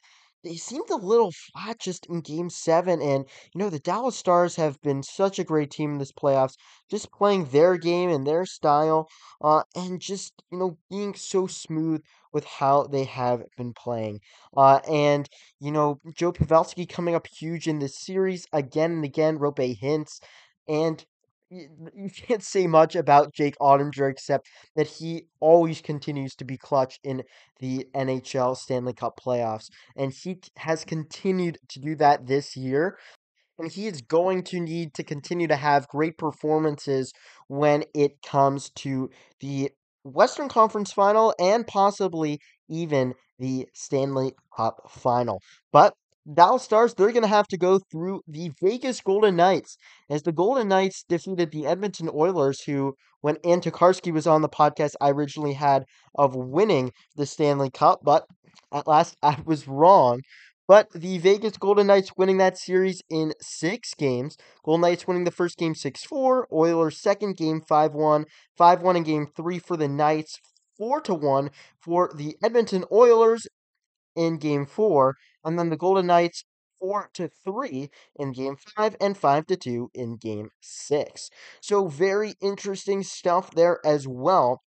they 0.45 0.55
seemed 0.55 0.89
a 0.89 0.95
little 0.95 1.31
flat 1.31 1.79
just 1.79 2.05
in 2.07 2.21
game 2.21 2.49
seven. 2.49 3.01
And, 3.01 3.25
you 3.53 3.59
know, 3.59 3.69
the 3.69 3.79
Dallas 3.79 4.15
Stars 4.15 4.55
have 4.55 4.81
been 4.81 5.03
such 5.03 5.39
a 5.39 5.43
great 5.43 5.71
team 5.71 5.93
in 5.93 5.97
this 5.97 6.11
playoffs, 6.11 6.55
just 6.89 7.11
playing 7.11 7.45
their 7.45 7.77
game 7.77 8.09
and 8.09 8.25
their 8.25 8.45
style, 8.45 9.09
uh, 9.41 9.63
and 9.75 9.99
just, 9.99 10.33
you 10.51 10.57
know, 10.57 10.77
being 10.89 11.15
so 11.15 11.47
smooth 11.47 12.01
with 12.33 12.45
how 12.45 12.83
they 12.83 13.05
have 13.05 13.43
been 13.57 13.73
playing. 13.73 14.19
Uh, 14.55 14.79
and, 14.89 15.27
you 15.59 15.71
know, 15.71 15.99
Joe 16.13 16.31
Pavelski 16.31 16.87
coming 16.87 17.15
up 17.15 17.27
huge 17.27 17.67
in 17.67 17.79
this 17.79 17.97
series 17.99 18.45
again 18.53 18.91
and 18.91 19.05
again, 19.05 19.39
Roope 19.39 19.79
Hintz. 19.79 20.19
And 20.67 21.03
you, 21.49 22.09
can't 22.09 22.43
say 22.43 22.67
much 22.67 22.95
about 22.95 23.33
Jake 23.33 23.55
Oettinger 23.59 24.09
except 24.09 24.47
that 24.75 24.87
he 24.87 25.27
always 25.39 25.81
continues 25.81 26.35
to 26.35 26.45
be 26.45 26.57
clutch 26.57 26.99
in 27.03 27.23
the 27.59 27.87
NHL 27.95 28.57
Stanley 28.57 28.93
Cup 28.93 29.19
playoffs. 29.23 29.69
And 29.95 30.11
he 30.11 30.39
has 30.57 30.83
continued 30.83 31.57
to 31.69 31.79
do 31.79 31.95
that 31.95 32.27
this 32.27 32.55
year. 32.55 32.97
And 33.57 33.71
he 33.71 33.87
is 33.87 34.01
going 34.01 34.43
to 34.45 34.59
need 34.59 34.93
to 34.95 35.03
continue 35.03 35.47
to 35.47 35.55
have 35.55 35.87
great 35.87 36.17
performances 36.17 37.13
when 37.47 37.85
it 37.93 38.21
comes 38.21 38.69
to 38.71 39.09
the 39.39 39.71
Western 40.03 40.49
Conference 40.49 40.91
final 40.91 41.33
and 41.39 41.65
possibly 41.65 42.39
even 42.69 43.13
the 43.39 43.67
Stanley 43.73 44.33
Cup 44.55 44.89
final. 44.89 45.41
But 45.71 45.93
Dallas 46.31 46.63
Stars, 46.63 46.93
they're 46.93 47.11
going 47.11 47.21
to 47.21 47.27
have 47.27 47.47
to 47.49 47.57
go 47.57 47.79
through 47.91 48.21
the 48.27 48.51
Vegas 48.61 48.99
Golden 48.99 49.35
Knights 49.35 49.77
as 50.09 50.23
the 50.23 50.31
Golden 50.31 50.67
Knights 50.67 51.03
defeated 51.07 51.51
the 51.51 51.67
Edmonton 51.67 52.09
Oilers, 52.11 52.61
who, 52.61 52.95
when 53.21 53.37
Ann 53.43 53.61
Tokarski 53.61 54.11
was 54.11 54.25
on 54.25 54.41
the 54.41 54.49
podcast, 54.49 54.93
I 54.99 55.11
originally 55.11 55.53
had 55.53 55.85
of 56.15 56.35
winning 56.35 56.91
the 57.15 57.27
Stanley 57.27 57.69
Cup, 57.69 57.99
but 58.03 58.25
at 58.73 58.87
last 58.87 59.15
I 59.21 59.37
was 59.45 59.67
wrong. 59.67 60.21
But 60.67 60.91
the 60.93 61.19
Vegas 61.19 61.57
Golden 61.57 61.85
Knights 61.85 62.11
winning 62.17 62.37
that 62.37 62.57
series 62.57 63.03
in 63.07 63.33
six 63.39 63.93
games. 63.93 64.35
Golden 64.63 64.81
Knights 64.81 65.05
winning 65.05 65.25
the 65.25 65.31
first 65.31 65.59
game 65.59 65.75
6 65.75 66.03
4. 66.05 66.47
Oilers' 66.51 66.99
second 66.99 67.37
game 67.37 67.61
5 67.61 67.93
1. 67.93 68.25
5 68.57 68.81
1 68.81 68.95
in 68.95 69.03
game 69.03 69.27
three 69.27 69.59
for 69.59 69.77
the 69.77 69.87
Knights. 69.87 70.39
4 70.79 71.01
to 71.01 71.13
1 71.13 71.51
for 71.79 72.09
the 72.15 72.35
Edmonton 72.43 72.83
Oilers 72.91 73.45
in 74.15 74.37
game 74.37 74.65
four, 74.65 75.15
and 75.45 75.57
then 75.59 75.69
the 75.69 75.77
Golden 75.77 76.07
Knights 76.07 76.43
four 76.79 77.09
to 77.13 77.27
three 77.29 77.89
in 78.17 78.31
game 78.33 78.57
five 78.75 78.95
and 78.99 79.17
five 79.17 79.45
to 79.47 79.55
two 79.55 79.89
in 79.93 80.17
game 80.17 80.49
six. 80.61 81.29
So 81.61 81.87
very 81.87 82.35
interesting 82.41 83.03
stuff 83.03 83.51
there 83.51 83.79
as 83.85 84.07
well. 84.07 84.61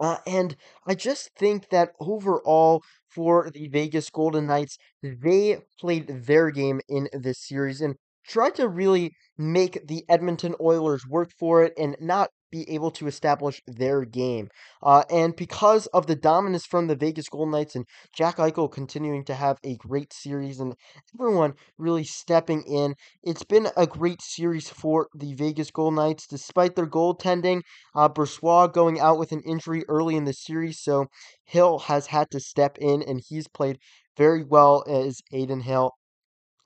Uh, 0.00 0.18
and 0.26 0.56
I 0.86 0.94
just 0.94 1.30
think 1.36 1.70
that 1.70 1.92
overall, 2.00 2.82
for 3.08 3.50
the 3.50 3.68
Vegas 3.68 4.10
Golden 4.10 4.46
Knights, 4.46 4.76
they 5.02 5.58
played 5.80 6.08
their 6.08 6.50
game 6.50 6.80
in 6.88 7.08
this 7.12 7.38
series 7.38 7.80
and 7.80 7.96
tried 8.26 8.54
to 8.56 8.68
really 8.68 9.12
make 9.38 9.86
the 9.86 10.04
Edmonton 10.08 10.54
Oilers 10.60 11.06
work 11.06 11.30
for 11.38 11.62
it 11.64 11.72
and 11.78 11.96
not 12.00 12.30
be 12.50 12.68
able 12.70 12.90
to 12.92 13.06
establish 13.06 13.62
their 13.66 14.04
game. 14.04 14.48
Uh, 14.82 15.02
and 15.10 15.34
because 15.36 15.86
of 15.88 16.06
the 16.06 16.16
dominance 16.16 16.66
from 16.66 16.86
the 16.86 16.96
Vegas 16.96 17.28
Golden 17.28 17.52
Knights 17.52 17.74
and 17.74 17.86
Jack 18.14 18.36
Eichel 18.36 18.70
continuing 18.70 19.24
to 19.24 19.34
have 19.34 19.58
a 19.64 19.76
great 19.76 20.12
series 20.12 20.60
and 20.60 20.74
everyone 21.14 21.54
really 21.78 22.04
stepping 22.04 22.62
in, 22.62 22.94
it's 23.22 23.44
been 23.44 23.68
a 23.76 23.86
great 23.86 24.22
series 24.22 24.68
for 24.68 25.08
the 25.14 25.34
Vegas 25.34 25.70
Golden 25.70 25.96
Knights 25.96 26.26
despite 26.26 26.76
their 26.76 26.86
goaltending. 26.86 27.62
Uh, 27.94 28.08
Brossoit 28.08 28.72
going 28.72 29.00
out 29.00 29.18
with 29.18 29.32
an 29.32 29.42
injury 29.42 29.84
early 29.88 30.16
in 30.16 30.24
the 30.24 30.32
series, 30.32 30.80
so 30.80 31.06
Hill 31.44 31.78
has 31.80 32.06
had 32.06 32.30
to 32.30 32.40
step 32.40 32.78
in 32.78 33.02
and 33.02 33.22
he's 33.28 33.48
played 33.48 33.78
very 34.16 34.42
well 34.42 34.84
as 34.88 35.20
Adin 35.32 35.60
Hill. 35.60 35.92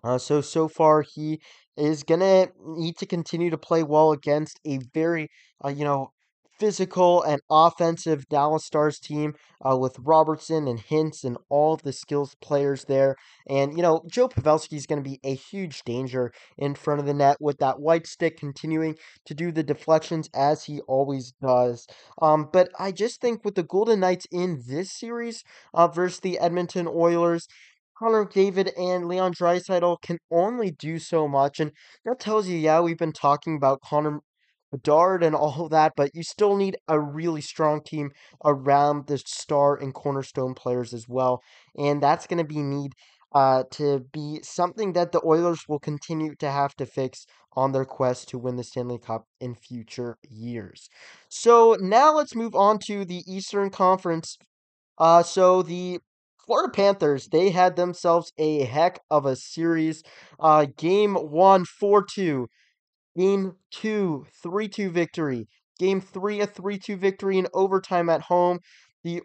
Uh, 0.04 0.18
so 0.18 0.40
so 0.40 0.68
far 0.68 1.02
he 1.02 1.40
is 1.76 2.02
gonna 2.02 2.48
need 2.64 2.96
to 2.98 3.06
continue 3.06 3.50
to 3.50 3.58
play 3.58 3.82
well 3.82 4.12
against 4.12 4.60
a 4.66 4.78
very, 4.94 5.28
uh, 5.64 5.68
you 5.68 5.84
know, 5.84 6.10
physical 6.58 7.22
and 7.22 7.40
offensive 7.50 8.28
Dallas 8.28 8.66
Stars 8.66 9.00
team 9.00 9.32
uh, 9.66 9.76
with 9.78 9.96
Robertson 9.98 10.68
and 10.68 10.78
Hintz 10.78 11.24
and 11.24 11.38
all 11.48 11.76
the 11.76 11.92
skills 11.92 12.36
players 12.42 12.84
there. 12.84 13.16
And, 13.48 13.74
you 13.74 13.82
know, 13.82 14.02
Joe 14.10 14.28
Pavelski 14.28 14.74
is 14.74 14.86
going 14.86 15.02
to 15.02 15.08
be 15.08 15.18
a 15.24 15.34
huge 15.34 15.82
danger 15.84 16.32
in 16.58 16.74
front 16.74 17.00
of 17.00 17.06
the 17.06 17.14
net 17.14 17.38
with 17.40 17.58
that 17.58 17.80
white 17.80 18.06
stick 18.06 18.36
continuing 18.36 18.96
to 19.24 19.34
do 19.34 19.50
the 19.50 19.62
deflections 19.62 20.28
as 20.34 20.64
he 20.64 20.80
always 20.82 21.32
does. 21.42 21.86
Um, 22.20 22.50
but 22.52 22.68
I 22.78 22.92
just 22.92 23.22
think 23.22 23.42
with 23.42 23.54
the 23.54 23.62
Golden 23.62 24.00
Knights 24.00 24.26
in 24.30 24.62
this 24.68 24.92
series 24.92 25.42
uh, 25.72 25.88
versus 25.88 26.20
the 26.20 26.38
Edmonton 26.38 26.86
Oilers, 26.86 27.48
Connor 28.00 28.24
McDavid 28.24 28.72
and 28.78 29.06
Leon 29.06 29.34
Draisaitl 29.34 30.00
can 30.02 30.18
only 30.30 30.70
do 30.70 30.98
so 30.98 31.28
much, 31.28 31.60
and 31.60 31.70
that 32.04 32.18
tells 32.18 32.48
you, 32.48 32.56
yeah, 32.56 32.80
we've 32.80 32.98
been 32.98 33.12
talking 33.12 33.56
about 33.56 33.82
Connor 33.82 34.20
Bedard 34.72 35.22
and 35.22 35.36
all 35.36 35.64
of 35.66 35.70
that, 35.70 35.92
but 35.96 36.10
you 36.14 36.22
still 36.22 36.56
need 36.56 36.76
a 36.88 36.98
really 36.98 37.42
strong 37.42 37.82
team 37.84 38.10
around 38.44 39.06
the 39.06 39.18
star 39.18 39.76
and 39.76 39.92
cornerstone 39.94 40.54
players 40.54 40.94
as 40.94 41.06
well, 41.08 41.42
and 41.76 42.02
that's 42.02 42.26
going 42.26 42.38
to 42.38 42.44
be 42.44 42.62
need 42.62 42.94
uh, 43.32 43.64
to 43.72 44.00
be 44.12 44.40
something 44.42 44.94
that 44.94 45.12
the 45.12 45.20
Oilers 45.24 45.64
will 45.68 45.78
continue 45.78 46.34
to 46.36 46.50
have 46.50 46.74
to 46.76 46.86
fix 46.86 47.26
on 47.52 47.72
their 47.72 47.84
quest 47.84 48.28
to 48.28 48.38
win 48.38 48.56
the 48.56 48.64
Stanley 48.64 48.98
Cup 48.98 49.26
in 49.40 49.54
future 49.54 50.16
years. 50.28 50.88
So 51.28 51.76
now 51.80 52.14
let's 52.14 52.34
move 52.34 52.54
on 52.54 52.78
to 52.86 53.04
the 53.04 53.22
Eastern 53.32 53.70
Conference. 53.70 54.38
Uh, 54.98 55.22
so 55.22 55.62
the 55.62 56.00
Florida 56.50 56.72
Panthers, 56.72 57.28
they 57.28 57.50
had 57.50 57.76
themselves 57.76 58.32
a 58.36 58.64
heck 58.64 58.98
of 59.08 59.24
a 59.24 59.36
series. 59.36 60.02
Uh, 60.40 60.66
game 60.76 61.14
one, 61.14 61.64
4 61.64 62.04
2. 62.04 62.48
Game 63.16 63.52
two, 63.70 64.26
3 64.42 64.66
2 64.66 64.90
victory. 64.90 65.46
Game 65.78 66.00
three, 66.00 66.40
a 66.40 66.48
3 66.48 66.76
2 66.76 66.96
victory 66.96 67.38
in 67.38 67.46
overtime 67.54 68.08
at 68.08 68.22
home. 68.22 68.58
The 69.04 69.22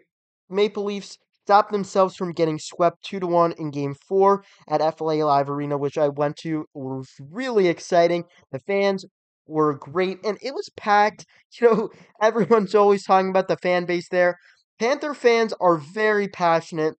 Maple 0.48 0.84
Leafs 0.84 1.18
stopped 1.42 1.72
themselves 1.72 2.14
from 2.14 2.30
getting 2.30 2.60
swept 2.60 3.02
2 3.02 3.18
to 3.18 3.26
1 3.26 3.54
in 3.58 3.72
game 3.72 3.96
four 3.96 4.44
at 4.68 4.96
FLA 4.96 5.14
Live 5.24 5.50
Arena, 5.50 5.76
which 5.76 5.98
I 5.98 6.06
went 6.06 6.36
to. 6.42 6.60
It 6.60 6.66
was 6.74 7.10
really 7.18 7.66
exciting. 7.66 8.22
The 8.52 8.60
fans 8.60 9.04
were 9.48 9.76
great 9.76 10.24
and 10.24 10.38
it 10.40 10.54
was 10.54 10.70
packed. 10.76 11.26
You 11.60 11.74
know, 11.74 11.90
everyone's 12.22 12.76
always 12.76 13.02
talking 13.02 13.30
about 13.30 13.48
the 13.48 13.56
fan 13.56 13.84
base 13.84 14.08
there. 14.10 14.38
Panther 14.78 15.12
fans 15.12 15.52
are 15.60 15.76
very 15.76 16.28
passionate. 16.28 16.94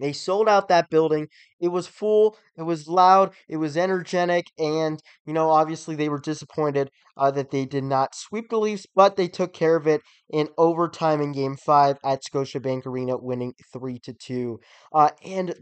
They 0.00 0.12
sold 0.12 0.48
out 0.48 0.68
that 0.68 0.90
building. 0.90 1.28
It 1.60 1.68
was 1.68 1.86
full. 1.86 2.36
It 2.56 2.62
was 2.62 2.88
loud. 2.88 3.32
It 3.48 3.56
was 3.56 3.76
energetic. 3.76 4.46
And, 4.58 5.00
you 5.26 5.32
know, 5.32 5.50
obviously 5.50 5.94
they 5.96 6.08
were 6.08 6.20
disappointed 6.20 6.90
uh, 7.16 7.30
that 7.32 7.50
they 7.50 7.64
did 7.64 7.84
not 7.84 8.14
sweep 8.14 8.50
the 8.50 8.58
Leafs, 8.58 8.86
but 8.94 9.16
they 9.16 9.28
took 9.28 9.52
care 9.52 9.76
of 9.76 9.86
it 9.86 10.02
in 10.30 10.48
overtime 10.58 11.20
in 11.20 11.32
game 11.32 11.56
five 11.56 11.98
at 12.04 12.22
Scotiabank 12.22 12.86
Arena, 12.86 13.16
winning 13.16 13.54
3 13.72 13.98
to 14.00 14.12
2. 14.12 14.60
Uh, 14.92 15.10
and 15.24 15.54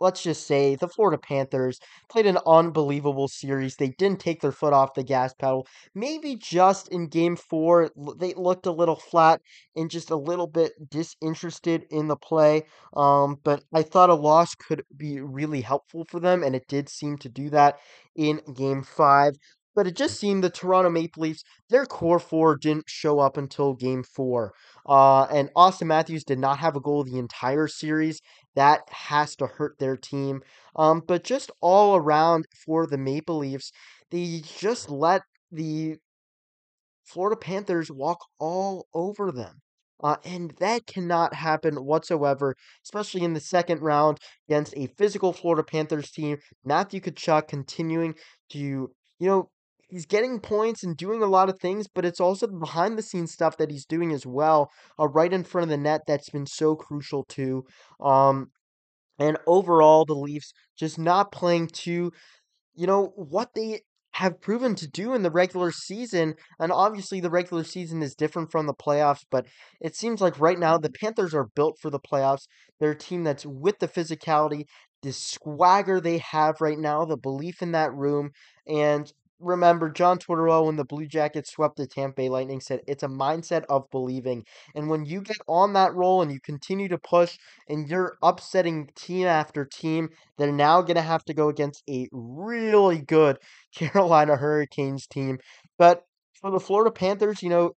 let's 0.00 0.22
just 0.22 0.46
say 0.46 0.76
the 0.76 0.88
Florida 0.88 1.18
Panthers 1.18 1.78
played 2.10 2.26
an 2.26 2.38
unbelievable 2.46 3.28
series. 3.28 3.76
They 3.76 3.90
didn't 3.98 4.20
take 4.20 4.40
their 4.40 4.52
foot 4.52 4.72
off 4.72 4.94
the 4.94 5.02
gas 5.04 5.32
pedal. 5.34 5.66
Maybe 5.94 6.36
just 6.36 6.88
in 6.88 7.08
game 7.08 7.36
four, 7.36 7.90
they 8.18 8.34
looked 8.34 8.66
a 8.66 8.72
little 8.72 8.96
flat 8.96 9.40
and 9.76 9.90
just 9.90 10.10
a 10.10 10.16
little 10.16 10.46
bit 10.46 10.72
disinterested 10.90 11.86
in 11.90 12.08
the 12.08 12.16
play. 12.16 12.64
Um, 12.96 13.38
but 13.44 13.64
I 13.72 13.82
thought 13.82 14.10
a 14.10 14.14
loss 14.14 14.54
could 14.54 14.84
be 14.96 15.20
really 15.20 15.60
helpful 15.60 16.04
for 16.08 16.20
them, 16.20 16.42
and 16.42 16.54
it 16.54 16.66
did 16.68 16.88
seem 16.88 17.18
to 17.18 17.28
do 17.28 17.50
that 17.50 17.78
in 18.16 18.40
game 18.54 18.82
five. 18.82 19.36
But 19.74 19.86
it 19.86 19.96
just 19.96 20.18
seemed 20.20 20.44
the 20.44 20.50
Toronto 20.50 20.90
Maple 20.90 21.22
Leafs, 21.22 21.42
their 21.68 21.86
core 21.86 22.18
four 22.18 22.56
didn't 22.56 22.84
show 22.88 23.18
up 23.18 23.36
until 23.36 23.74
game 23.74 24.04
four. 24.04 24.52
Uh, 24.86 25.24
and 25.24 25.50
Auston 25.56 25.86
Matthews 25.86 26.24
did 26.24 26.38
not 26.38 26.58
have 26.58 26.76
a 26.76 26.80
goal 26.80 27.04
the 27.04 27.18
entire 27.18 27.66
series. 27.66 28.20
That 28.54 28.82
has 28.90 29.34
to 29.36 29.46
hurt 29.46 29.78
their 29.78 29.96
team. 29.96 30.42
Um, 30.76 31.02
but 31.06 31.24
just 31.24 31.50
all 31.60 31.96
around 31.96 32.46
for 32.64 32.86
the 32.86 32.98
Maple 32.98 33.38
Leafs, 33.38 33.72
they 34.10 34.42
just 34.60 34.90
let 34.90 35.22
the 35.50 35.96
Florida 37.04 37.36
Panthers 37.36 37.90
walk 37.90 38.18
all 38.38 38.86
over 38.94 39.30
them. 39.32 39.60
Uh, 40.02 40.16
and 40.24 40.52
that 40.58 40.86
cannot 40.86 41.34
happen 41.34 41.76
whatsoever, 41.76 42.54
especially 42.84 43.22
in 43.22 43.32
the 43.32 43.40
second 43.40 43.80
round 43.80 44.18
against 44.48 44.76
a 44.76 44.88
physical 44.98 45.32
Florida 45.32 45.62
Panthers 45.62 46.10
team. 46.10 46.36
Matthew 46.64 47.00
Tkachuk 47.00 47.48
continuing 47.48 48.14
to, 48.50 48.58
you 48.58 48.90
know, 49.20 49.50
he's 49.94 50.06
getting 50.06 50.40
points 50.40 50.82
and 50.82 50.96
doing 50.96 51.22
a 51.22 51.26
lot 51.26 51.48
of 51.48 51.60
things, 51.60 51.86
but 51.86 52.04
it's 52.04 52.18
also 52.18 52.48
the 52.48 52.52
behind 52.52 52.98
the 52.98 53.02
scenes 53.02 53.32
stuff 53.32 53.56
that 53.56 53.70
he's 53.70 53.86
doing 53.86 54.12
as 54.12 54.26
well, 54.26 54.68
uh, 54.98 55.06
right 55.06 55.32
in 55.32 55.44
front 55.44 55.62
of 55.62 55.68
the 55.68 55.76
net 55.76 56.00
that's 56.04 56.30
been 56.30 56.46
so 56.46 56.74
crucial 56.74 57.22
too. 57.28 57.64
Um, 58.00 58.48
and 59.20 59.38
overall, 59.46 60.04
the 60.04 60.14
Leafs 60.14 60.52
just 60.76 60.98
not 60.98 61.30
playing 61.30 61.68
to, 61.68 62.10
you 62.74 62.86
know, 62.88 63.12
what 63.14 63.50
they 63.54 63.82
have 64.14 64.40
proven 64.40 64.74
to 64.74 64.88
do 64.88 65.14
in 65.14 65.22
the 65.22 65.30
regular 65.30 65.70
season. 65.70 66.34
And 66.58 66.72
obviously, 66.72 67.20
the 67.20 67.30
regular 67.30 67.62
season 67.62 68.02
is 68.02 68.16
different 68.16 68.50
from 68.50 68.66
the 68.66 68.74
playoffs, 68.74 69.24
but 69.30 69.46
it 69.80 69.94
seems 69.94 70.20
like 70.20 70.40
right 70.40 70.58
now 70.58 70.76
the 70.76 70.90
Panthers 70.90 71.34
are 71.34 71.50
built 71.54 71.78
for 71.80 71.90
the 71.90 72.00
playoffs. 72.00 72.48
They're 72.80 72.90
a 72.90 72.98
team 72.98 73.22
that's 73.22 73.46
with 73.46 73.78
the 73.78 73.86
physicality, 73.86 74.64
the 75.04 75.12
swagger 75.12 76.00
they 76.00 76.18
have 76.18 76.60
right 76.60 76.78
now, 76.78 77.04
the 77.04 77.16
belief 77.16 77.62
in 77.62 77.70
that 77.72 77.94
room, 77.94 78.30
and 78.66 79.12
remember 79.44 79.90
John 79.90 80.18
Tortorella 80.18 80.66
when 80.66 80.76
the 80.76 80.84
Blue 80.84 81.06
Jackets 81.06 81.52
swept 81.52 81.76
the 81.76 81.86
Tampa 81.86 82.16
Bay 82.16 82.28
Lightning 82.28 82.60
said 82.60 82.80
it's 82.86 83.02
a 83.02 83.08
mindset 83.08 83.64
of 83.68 83.90
believing. 83.90 84.44
And 84.74 84.88
when 84.88 85.04
you 85.04 85.20
get 85.20 85.36
on 85.46 85.74
that 85.74 85.94
roll 85.94 86.22
and 86.22 86.32
you 86.32 86.40
continue 86.40 86.88
to 86.88 86.98
push 86.98 87.38
and 87.68 87.88
you're 87.88 88.16
upsetting 88.22 88.90
team 88.96 89.26
after 89.26 89.64
team, 89.64 90.08
they're 90.38 90.52
now 90.52 90.82
going 90.82 90.96
to 90.96 91.02
have 91.02 91.24
to 91.26 91.34
go 91.34 91.48
against 91.48 91.82
a 91.88 92.08
really 92.12 93.00
good 93.00 93.38
Carolina 93.74 94.36
Hurricanes 94.36 95.06
team. 95.06 95.38
But 95.78 96.04
for 96.40 96.50
the 96.50 96.60
Florida 96.60 96.90
Panthers, 96.90 97.42
you 97.42 97.48
know, 97.48 97.72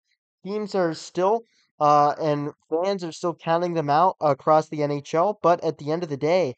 teams 0.45 0.75
are 0.75 0.93
still 0.93 1.43
uh, 1.79 2.15
and 2.19 2.51
fans 2.69 3.03
are 3.03 3.11
still 3.11 3.35
counting 3.35 3.73
them 3.73 3.89
out 3.89 4.15
across 4.19 4.69
the 4.69 4.79
NHL, 4.79 5.35
but 5.43 5.63
at 5.63 5.77
the 5.77 5.91
end 5.91 6.03
of 6.03 6.09
the 6.09 6.17
day, 6.17 6.55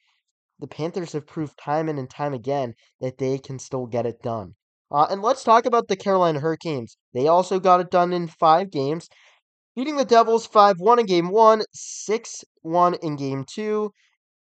the 0.60 0.68
Panthers 0.68 1.14
have 1.14 1.26
proved 1.26 1.58
time 1.58 1.90
and 1.90 2.10
time 2.10 2.34
again 2.34 2.76
that 3.00 3.18
they 3.18 3.38
can 3.38 3.60
still 3.60 3.86
get 3.86 4.06
it 4.06 4.22
done. 4.22 4.56
Uh, 4.92 5.08
and 5.10 5.22
let's 5.22 5.44
talk 5.44 5.66
about 5.66 5.88
the 5.88 5.96
Carolina 5.96 6.40
Hurricanes. 6.40 6.98
They 7.14 7.28
also 7.28 7.60
got 7.60 7.80
it 7.80 7.92
done 7.92 8.14
in 8.14 8.28
five 8.28 8.72
games, 8.72 9.08
beating 9.76 9.98
the 9.98 10.06
Devils 10.06 10.46
5 10.46 10.80
1 10.80 11.00
in 11.00 11.06
game 11.06 11.30
one, 11.30 11.64
6 11.74 12.44
1 12.62 12.96
in 12.96 13.16
game 13.16 13.46
two. 13.46 13.92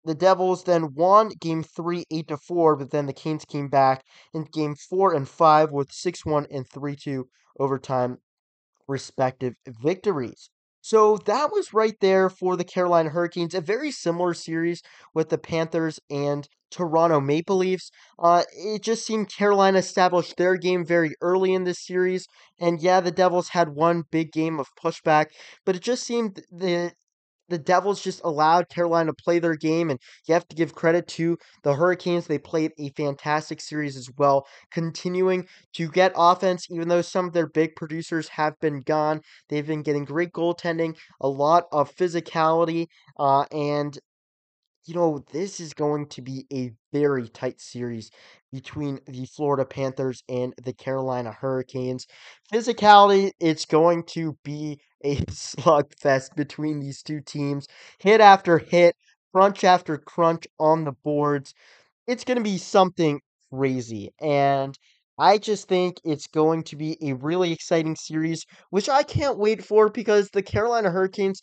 The 0.06 0.15
Devils 0.15 0.63
then 0.65 0.93
won 0.96 1.30
game 1.39 1.63
three, 1.63 2.06
8 2.12 2.28
to 2.30 2.38
4, 2.38 2.76
but 2.78 2.91
then 2.91 3.06
the 3.06 3.13
Canes 3.13 3.46
came 3.46 3.69
back 3.69 4.06
in 4.34 4.46
game 4.46 4.76
four 4.76 5.13
and 5.13 5.28
five 5.28 5.72
with 5.72 5.91
6 5.91 6.26
1 6.26 6.48
and 6.52 6.67
3 6.69 6.96
2 6.96 7.30
overtime 7.60 8.19
respective 8.88 9.56
victories. 9.67 10.50
So 10.86 11.17
that 11.26 11.52
was 11.52 11.74
right 11.74 11.96
there 12.02 12.30
for 12.30 12.56
the 12.58 12.63
Carolina 12.65 13.10
Hurricanes, 13.10 13.56
a 13.56 13.62
very 13.62 13.89
similar 13.89 14.34
series 14.36 14.84
with 15.13 15.30
the 15.30 15.38
Panthers 15.39 16.00
and 16.12 16.48
Toronto 16.69 17.19
Maple 17.22 17.56
Leafs. 17.58 17.89
Uh, 18.19 18.43
it 18.52 18.84
just 18.84 19.06
seemed 19.06 19.30
Carolina 19.34 19.80
established 19.80 20.36
their 20.38 20.58
game 20.58 20.86
very 20.86 21.15
early 21.22 21.54
in 21.54 21.63
this 21.63 21.80
series, 21.86 22.28
and 22.60 22.82
yeah, 22.82 23.00
the 23.00 23.12
Devils 23.12 23.50
had 23.50 23.69
one 23.69 24.04
big 24.12 24.32
game 24.32 24.60
of 24.60 24.76
pushback, 24.76 25.28
but 25.65 25.76
it 25.76 25.82
just 25.82 26.04
seemed 26.04 26.41
the 26.52 26.91
the 27.50 27.58
Devils 27.58 28.02
just 28.02 28.22
allowed 28.24 28.70
Carolina 28.70 29.12
to 29.12 29.24
play 29.24 29.40
their 29.40 29.56
game, 29.56 29.90
and 29.90 30.00
you 30.28 30.34
have 30.34 30.48
to 30.48 30.56
give 30.56 30.76
credit 30.76 31.08
to 31.10 31.38
the 31.64 31.74
Hurricanes. 31.76 32.28
They 32.28 32.38
played 32.40 32.72
a 32.78 32.90
fantastic 32.92 33.62
series 33.62 33.98
as 33.98 34.10
well, 34.18 34.48
continuing 34.72 35.48
to 35.74 35.90
get 35.90 36.14
offense, 36.16 36.68
even 36.70 36.88
though 36.88 37.02
some 37.02 37.26
of 37.28 37.34
their 37.34 37.48
big 37.48 37.76
producers 37.76 38.28
have 38.30 38.60
been 38.60 38.82
gone. 38.82 39.22
They've 39.50 39.66
been 39.66 39.84
getting 39.84 40.06
great 40.06 40.32
goaltending, 40.32 40.98
a 41.22 41.28
lot 41.28 41.66
of 41.72 41.94
physicality, 41.96 42.88
uh, 43.20 43.46
and 43.52 43.98
you 44.86 44.93
know, 44.96 45.24
this 45.32 45.60
is 45.60 45.74
going 45.74 46.08
to 46.10 46.22
be 46.22 46.46
a 46.52 46.72
very 46.91 47.30
tight 47.30 47.62
series 47.62 48.12
between 48.52 49.00
the 49.08 49.26
Florida 49.26 49.65
Panthers 49.65 50.24
and 50.30 50.54
the 50.63 50.74
Carolina 50.74 51.32
Hurricanes. 51.32 52.06
Physicality, 52.52 53.32
it's 53.39 53.65
going 53.65 54.04
to 54.08 54.38
be 54.43 54.80
a 55.04 55.15
slugfest 55.28 56.36
between 56.36 56.80
these 56.80 57.02
two 57.02 57.22
teams. 57.22 57.67
Hit 58.00 58.22
after 58.22 58.58
hit, 58.58 58.96
crunch 59.34 59.63
after 59.63 59.98
crunch 59.98 60.46
on 60.60 60.84
the 60.84 60.93
boards. 61.04 61.54
It's 62.08 62.24
going 62.24 62.38
to 62.38 62.43
be 62.43 62.58
something 62.58 63.22
crazy. 63.52 64.12
And 64.22 64.78
I 65.17 65.38
just 65.38 65.67
think 65.67 66.00
it's 66.04 66.28
going 66.28 66.63
to 66.63 66.76
be 66.76 66.98
a 67.02 67.13
really 67.13 67.52
exciting 67.52 67.96
series, 67.96 68.46
which 68.72 68.89
I 68.89 69.04
can't 69.04 69.38
wait 69.38 69.63
for 69.63 69.89
because 69.89 70.30
the 70.32 70.41
Carolina 70.43 70.89
Hurricanes 70.91 71.41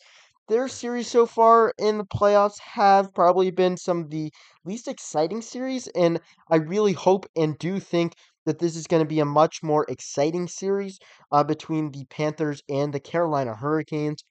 their 0.51 0.67
series 0.67 1.07
so 1.09 1.25
far 1.25 1.73
in 1.79 1.97
the 1.97 2.03
playoffs 2.03 2.59
have 2.59 3.13
probably 3.13 3.51
been 3.51 3.77
some 3.77 4.01
of 4.01 4.09
the 4.09 4.29
least 4.65 4.85
exciting 4.85 5.41
series, 5.41 5.87
and 5.95 6.19
I 6.49 6.57
really 6.57 6.91
hope 6.91 7.25
and 7.37 7.57
do 7.57 7.79
think 7.79 8.15
that 8.45 8.59
this 8.59 8.75
is 8.75 8.85
going 8.85 9.01
to 9.01 9.07
be 9.07 9.21
a 9.21 9.25
much 9.25 9.63
more 9.63 9.85
exciting 9.87 10.49
series 10.49 10.99
uh, 11.31 11.45
between 11.45 11.91
the 11.91 12.03
Panthers 12.09 12.61
and 12.67 12.93
the 12.93 12.99
Carolina 12.99 13.55
Hurricanes. 13.55 14.25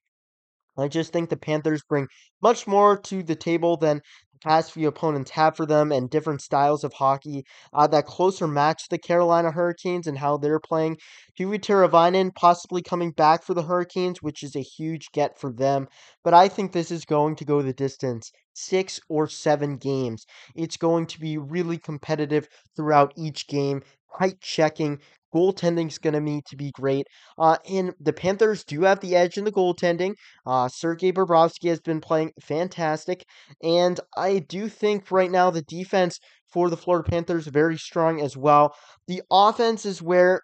I 0.77 0.89
just 0.89 1.11
think 1.11 1.31
the 1.31 1.39
Panthers 1.39 1.83
bring 1.89 2.07
much 2.43 2.67
more 2.67 2.99
to 2.99 3.23
the 3.23 3.35
table 3.35 3.79
than 3.79 4.03
past 4.43 4.73
few 4.73 4.89
opponents 4.89 5.31
have 5.33 5.57
for 5.57 5.67
them 5.67 5.93
and 5.93 6.11
different 6.11 6.41
styles 6.41 6.85
of 6.85 6.93
hockey. 6.95 7.45
Uh, 7.73 7.87
that 7.87 8.07
closer 8.07 8.47
match 8.47 8.89
the 8.89 8.99
Carolina 8.99 9.51
Hurricanes 9.53 10.07
and 10.07 10.19
how 10.19 10.37
they're 10.37 10.61
playing. 10.61 10.99
Huvi 11.39 11.59
Teravainen 11.59 12.35
possibly 12.35 12.83
coming 12.83 13.11
back 13.13 13.43
for 13.43 13.55
the 13.55 13.63
Hurricanes, 13.63 14.23
which 14.23 14.43
is 14.43 14.57
a 14.57 14.61
huge 14.61 15.13
get 15.13 15.39
for 15.39 15.53
them. 15.53 15.89
But 16.25 16.35
I 16.35 16.49
think 16.49 16.73
this 16.73 16.91
is 16.91 17.05
going 17.05 17.37
to 17.37 17.45
go 17.45 17.63
the 17.63 17.73
distance 17.73 18.31
six 18.53 19.01
or 19.09 19.27
seven 19.29 19.77
games. 19.77 20.27
It's 20.55 20.77
going 20.77 21.07
to 21.07 21.21
be 21.21 21.39
really 21.39 21.79
competitive 21.79 22.49
throughout 22.77 23.13
each 23.17 23.47
game. 23.47 23.83
Tight 24.19 24.41
checking, 24.41 24.99
Goaltending 25.35 25.89
is 25.89 25.99
going 25.99 26.15
to 26.15 26.21
need 26.21 26.45
to 26.47 26.57
be 26.57 26.71
great. 26.73 27.07
Uh, 27.39 27.57
and 27.71 27.93
the 28.01 28.13
Panthers 28.13 28.65
do 28.65 28.83
have 28.83 29.01
the 29.01 29.17
edge 29.17 29.37
in 29.37 29.45
the 29.45 29.53
goaltending. 29.53 30.15
Uh, 30.47 30.69
Sergei 30.69 31.13
Bobrovsky 31.13 31.69
has 31.69 31.81
been 31.81 32.01
playing 32.01 32.33
fantastic. 32.41 33.25
And 33.63 33.99
I 34.17 34.41
do 34.41 34.69
think 34.69 35.11
right 35.11 35.31
now 35.31 35.51
the 35.51 35.63
defense 35.63 36.19
for 36.53 36.69
the 36.69 36.77
Florida 36.77 37.09
Panthers 37.09 37.47
very 37.47 37.79
strong 37.79 38.21
as 38.21 38.37
well. 38.37 38.75
The 39.07 39.23
offense 39.31 39.87
is 39.87 40.03
where 40.03 40.41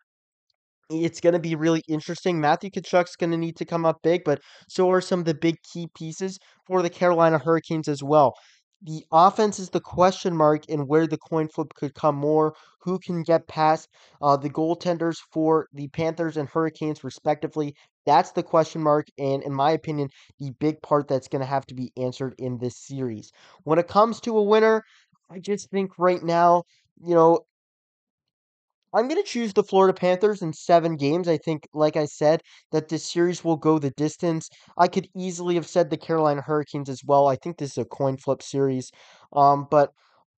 it's 0.89 1.21
going 1.21 1.33
to 1.33 1.41
be 1.41 1.57
really 1.57 1.83
interesting. 1.89 2.41
Matthew 2.41 2.71
Tkachuk's 2.71 3.17
going 3.17 3.33
to 3.33 3.37
need 3.37 3.57
to 3.57 3.65
come 3.65 3.85
up 3.85 3.97
big, 4.03 4.23
but 4.25 4.41
so 4.69 4.91
are 4.91 5.01
some 5.01 5.21
of 5.21 5.27
the 5.27 5.35
big 5.35 5.57
key 5.73 5.89
pieces 5.97 6.39
for 6.67 6.83
the 6.83 6.91
Carolina 6.91 7.39
Hurricanes 7.39 7.89
as 7.89 8.03
well. 8.03 8.35
The 8.83 9.05
offense 9.13 9.59
is 9.59 9.69
the 9.71 9.81
question 9.81 10.35
mark 10.35 10.65
and 10.71 10.89
where 10.89 11.07
the 11.07 11.19
coin 11.19 11.49
flip 11.49 11.75
could 11.75 11.95
come 11.95 12.17
more. 12.17 12.55
Who 12.81 12.99
can 12.99 13.23
get 13.23 13.49
past 13.49 13.89
uh, 14.23 14.37
the 14.39 14.49
goaltenders 14.49 15.19
for 15.31 15.69
the 15.75 15.89
Panthers 15.89 16.37
and 16.39 16.49
Hurricanes, 16.49 17.05
respectively? 17.05 17.75
That's 18.07 18.33
the 18.33 18.43
question 18.43 18.83
mark, 18.83 19.09
and 19.19 19.43
in 19.43 19.53
my 19.53 19.73
opinion, 19.73 20.09
the 20.39 20.53
big 20.53 20.81
part 20.83 21.09
that's 21.09 21.29
going 21.29 21.41
to 21.41 21.47
have 21.47 21.67
to 21.67 21.75
be 21.75 21.93
answered 21.97 22.35
in 22.39 22.59
this 22.59 22.77
series. 22.79 23.31
When 23.65 23.79
it 23.79 23.89
comes 23.89 24.21
to 24.23 24.39
a 24.39 24.43
winner, 24.43 24.83
I 25.31 25.39
just 25.41 25.71
think 25.71 25.99
right 25.99 26.23
now, 26.23 26.63
you 27.03 27.15
know, 27.15 27.41
I'm 28.97 29.09
going 29.09 29.23
to 29.23 29.29
choose 29.29 29.53
the 29.53 29.63
Florida 29.63 29.93
Panthers 29.93 30.41
in 30.41 30.55
seven 30.55 30.97
games. 30.97 31.29
I 31.29 31.37
think, 31.37 31.69
like 31.75 31.97
I 31.97 32.07
said, 32.07 32.41
that 32.73 32.89
this 32.89 33.05
series 33.05 33.45
will 33.45 33.59
go 33.59 33.79
the 33.79 33.91
distance. 33.91 34.49
I 34.79 34.89
could 34.89 35.07
easily 35.15 35.55
have 35.57 35.67
said 35.67 35.91
the 35.91 35.99
Carolina 35.99 36.41
Hurricanes 36.41 36.89
as 36.89 37.03
well. 37.05 37.29
I 37.29 37.37
think 37.37 37.59
this 37.59 37.73
is 37.73 37.79
a 37.79 37.85
coin 37.85 38.17
flip 38.17 38.43
series. 38.43 38.91
Um, 39.35 39.67
but 39.71 39.93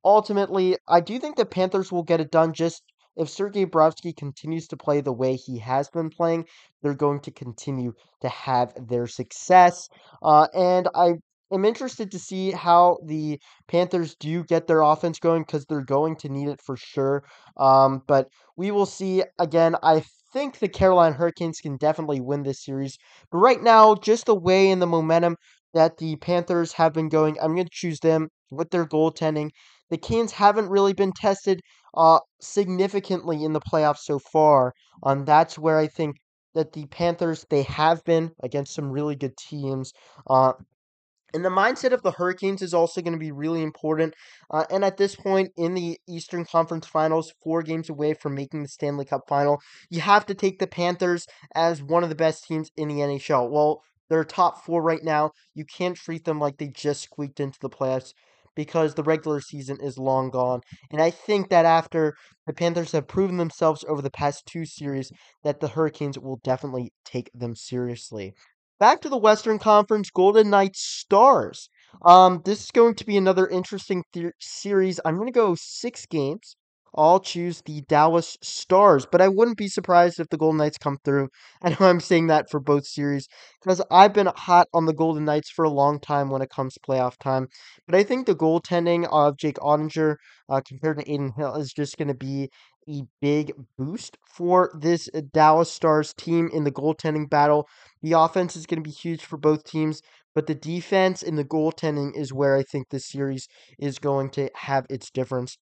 ultimately, 0.05 0.77
I 0.89 1.01
do 1.01 1.21
think 1.21 1.37
the 1.37 1.47
Panthers 1.47 1.93
will 1.93 2.03
get 2.03 2.21
it 2.21 2.33
done 2.33 2.53
just 2.53 2.83
if 3.17 3.29
Sergei 3.29 3.65
Bobrovsky 3.65 4.17
continues 4.17 4.67
to 4.69 4.77
play 4.77 5.01
the 5.03 5.13
way 5.13 5.37
he 5.37 5.59
has 5.59 5.89
been 5.91 6.11
playing, 6.11 6.47
they're 6.83 6.95
going 6.95 7.21
to 7.21 7.31
continue 7.31 7.93
to 8.23 8.29
have 8.29 8.73
their 8.89 9.07
success. 9.07 9.89
Uh, 10.21 10.49
and 10.53 10.89
I 10.97 11.15
am 11.53 11.65
interested 11.65 12.11
to 12.11 12.19
see 12.19 12.51
how 12.51 12.99
the 13.05 13.41
Panthers 13.69 14.15
do 14.17 14.45
get 14.45 14.67
their 14.67 14.83
offense 14.83 15.19
going 15.19 15.43
because 15.43 15.65
they're 15.67 15.85
going 15.85 16.17
to 16.17 16.29
need 16.29 16.49
it 16.49 16.61
for 16.65 16.77
sure. 16.77 17.25
Um, 17.57 18.03
but 18.07 18.29
we 18.57 18.71
will 18.71 18.87
see. 18.87 19.23
Again, 19.39 19.77
I 19.83 20.03
think 20.33 20.59
the 20.59 20.69
Carolina 20.69 21.15
Hurricanes 21.15 21.61
can 21.61 21.77
definitely 21.77 22.21
win 22.21 22.43
this 22.43 22.65
series. 22.65 22.99
But 23.31 23.39
right 23.39 23.63
now, 23.63 23.95
just 23.95 24.27
the 24.27 24.35
way 24.35 24.71
and 24.71 24.81
the 24.81 24.87
momentum 24.87 25.37
that 25.75 25.99
the 25.99 26.17
Panthers 26.17 26.73
have 26.75 26.93
been 26.93 27.09
going, 27.09 27.37
I'm 27.41 27.55
going 27.55 27.67
to 27.67 27.71
choose 27.73 28.01
them 28.01 28.29
with 28.51 28.71
their 28.71 28.87
goaltending. 28.87 29.51
The 29.91 29.99
Canes 29.99 30.33
haven't 30.33 30.69
really 30.69 30.93
been 30.93 31.13
tested 31.13 31.61
uh, 31.97 32.21
significantly 32.41 33.45
in 33.45 33.53
the 33.53 33.61
playoffs 33.61 34.01
so 34.03 34.19
far. 34.19 34.73
And 35.03 35.27
that's 35.27 35.59
where 35.59 35.79
I 35.79 35.87
think 35.87 36.17
that 36.55 36.73
the 36.73 36.87
Panthers, 36.87 37.47
they 37.51 37.63
have 37.63 38.03
been 38.05 38.33
against 38.43 38.75
some 38.75 38.91
really 38.91 39.17
good 39.17 39.37
teams. 39.37 39.93
Uh, 40.29 40.53
and 41.35 41.45
the 41.45 41.51
mindset 41.51 41.93
of 41.93 42.03
the 42.03 42.13
Hurricanes 42.13 42.63
is 42.63 42.75
also 42.75 43.03
going 43.03 43.13
to 43.13 43.19
be 43.19 43.33
really 43.33 43.63
important. 43.63 44.15
Uh, 44.51 44.65
and 44.71 44.85
at 44.85 44.97
this 44.97 45.15
point 45.15 45.51
in 45.57 45.75
the 45.75 45.99
Eastern 46.09 46.45
Conference 46.45 46.87
Finals, 46.87 47.33
four 47.43 47.63
games 47.63 47.91
away 47.91 48.15
from 48.15 48.35
making 48.35 48.63
the 48.63 48.69
Stanley 48.69 49.05
Cup 49.05 49.23
final, 49.29 49.61
you 49.91 50.01
have 50.01 50.27
to 50.27 50.35
take 50.35 50.59
the 50.59 50.67
Panthers 50.67 51.27
as 51.55 51.83
one 51.83 52.03
of 52.03 52.09
the 52.09 52.15
best 52.15 52.45
teams 52.45 52.71
in 52.77 52.89
the 52.89 52.97
NHL. 52.97 53.51
Well, 53.51 53.83
they're 54.09 54.25
top 54.25 54.65
four 54.65 54.83
right 54.83 55.03
now. 55.03 55.33
You 55.55 55.65
can't 55.65 55.97
treat 55.97 56.25
them 56.25 56.39
like 56.39 56.57
they 56.57 56.69
just 56.69 57.03
squeaked 57.03 57.41
into 57.41 57.59
the 57.61 57.69
playoffs 57.69 58.15
because 58.59 58.95
the 58.95 59.05
regular 59.05 59.41
season 59.41 59.79
is 59.81 59.99
long 59.99 60.31
gone. 60.31 60.63
And 60.91 61.01
I 61.01 61.11
think 61.11 61.49
that 61.51 61.65
after 61.65 62.17
the 62.47 62.53
Panthers 62.53 62.91
have 62.91 63.07
proven 63.07 63.37
themselves 63.37 63.85
over 63.87 64.03
the 64.03 64.11
past 64.11 64.47
two 64.47 64.65
series, 64.65 65.13
that 65.45 65.61
the 65.61 65.69
Hurricanes 65.69 66.19
will 66.19 66.41
definitely 66.43 66.93
take 67.05 67.31
them 67.33 67.55
seriously. 67.55 68.35
Back 68.81 69.01
to 69.03 69.09
the 69.09 69.17
Western 69.19 69.59
Conference, 69.59 70.11
Golden 70.11 70.51
Knights 70.51 70.81
Stars. 70.81 71.69
Um, 72.03 72.43
this 72.45 72.65
is 72.65 72.71
going 72.71 72.95
to 72.97 73.05
be 73.07 73.17
another 73.17 73.47
interesting 73.49 74.05
th- 74.13 74.33
series. 74.41 75.01
I'm 75.05 75.17
going 75.17 75.27
to 75.27 75.33
go 75.33 75.55
six 75.57 76.07
games. 76.07 76.57
I'll 76.95 77.21
choose 77.21 77.63
the 77.67 77.83
Dallas 77.83 78.37
Stars, 78.43 79.07
but 79.11 79.21
I 79.21 79.29
wouldn't 79.29 79.59
be 79.59 79.69
surprised 79.69 80.19
if 80.19 80.29
the 80.29 80.37
Golden 80.39 80.59
Knights 80.59 80.79
come 80.79 80.99
through. 81.05 81.29
I 81.63 81.71
know 81.71 81.77
I'm 81.89 82.01
saying 82.01 82.29
that 82.29 82.51
for 82.51 82.61
both 82.61 82.87
series 82.87 83.29
because 83.63 83.83
I've 83.91 84.13
been 84.15 84.31
hot 84.35 84.69
on 84.73 84.87
the 84.87 84.95
Golden 84.95 85.25
Knights 85.25 85.51
for 85.51 85.65
a 85.65 85.71
long 85.71 86.01
time 86.01 86.31
when 86.31 86.43
it 86.43 86.51
comes 86.51 86.79
playoff 86.79 87.17
time. 87.19 87.49
But 87.87 87.95
I 87.97 88.03
think 88.05 88.27
the 88.27 88.35
goaltending 88.35 89.07
of 89.11 89.37
Jake 89.37 89.59
Oettinger 89.59 90.17
uh, 90.49 90.61
compared 90.67 90.99
to 90.99 91.03
Adin 91.13 91.33
Hill 91.37 91.55
is 91.57 91.73
just 91.73 91.99
going 91.99 92.09
to 92.09 92.15
be 92.15 92.49
a 92.89 93.03
big 93.21 93.53
boost 93.77 94.17
for 94.25 94.71
this 94.75 95.09
uh, 95.15 95.23
Dallas 95.33 95.71
Stars 95.71 96.15
team 96.15 96.49
in 96.53 96.65
the 96.65 96.73
goaltending 96.73 97.29
battle. 97.29 97.69
The 98.03 98.13
offense 98.13 98.57
is 98.57 98.67
going 98.67 98.83
to 98.83 98.89
be 98.89 98.95
huge 98.95 99.25
for 99.25 99.37
both 99.37 99.65
teams, 99.65 100.01
but 100.35 100.47
the 100.47 100.55
defense 100.55 101.23
and 101.23 101.37
the 101.37 101.45
goaltending 101.45 102.17
is 102.17 102.33
where 102.33 102.57
I 102.57 102.63
think 102.63 102.89
this 102.89 103.09
series 103.09 103.49
is 103.79 103.99
going 103.99 104.31
to 104.31 104.51
have 104.55 104.87
its 104.89 105.11
difference. 105.11 105.59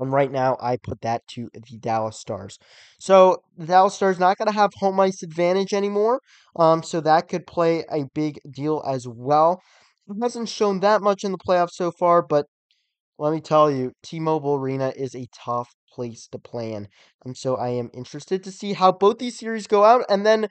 And 0.00 0.12
right 0.12 0.30
now, 0.30 0.56
I 0.60 0.76
put 0.76 1.00
that 1.00 1.26
to 1.34 1.50
the 1.52 1.78
Dallas 1.78 2.18
Stars. 2.18 2.58
So 3.00 3.42
the 3.56 3.66
Dallas 3.66 3.94
Stars 3.94 4.18
not 4.18 4.38
going 4.38 4.46
to 4.46 4.54
have 4.54 4.70
home 4.76 5.00
ice 5.00 5.22
advantage 5.22 5.72
anymore. 5.72 6.20
Um, 6.56 6.82
so 6.82 7.00
that 7.00 7.28
could 7.28 7.46
play 7.46 7.84
a 7.90 8.04
big 8.14 8.38
deal 8.48 8.82
as 8.86 9.08
well. 9.08 9.60
It 10.08 10.16
hasn't 10.22 10.48
shown 10.48 10.80
that 10.80 11.02
much 11.02 11.24
in 11.24 11.32
the 11.32 11.38
playoffs 11.38 11.72
so 11.72 11.90
far, 11.90 12.22
but 12.22 12.46
let 13.18 13.32
me 13.32 13.40
tell 13.40 13.70
you, 13.70 13.92
T-Mobile 14.04 14.54
Arena 14.54 14.92
is 14.96 15.16
a 15.16 15.26
tough 15.44 15.68
place 15.92 16.28
to 16.28 16.38
play 16.38 16.72
in. 16.72 16.88
And 17.24 17.36
so 17.36 17.56
I 17.56 17.68
am 17.70 17.90
interested 17.94 18.42
to 18.44 18.52
see 18.52 18.72
how 18.74 18.92
both 18.92 19.18
these 19.18 19.38
series 19.38 19.66
go 19.66 19.84
out. 19.84 20.04
And 20.08 20.24
then 20.26 20.48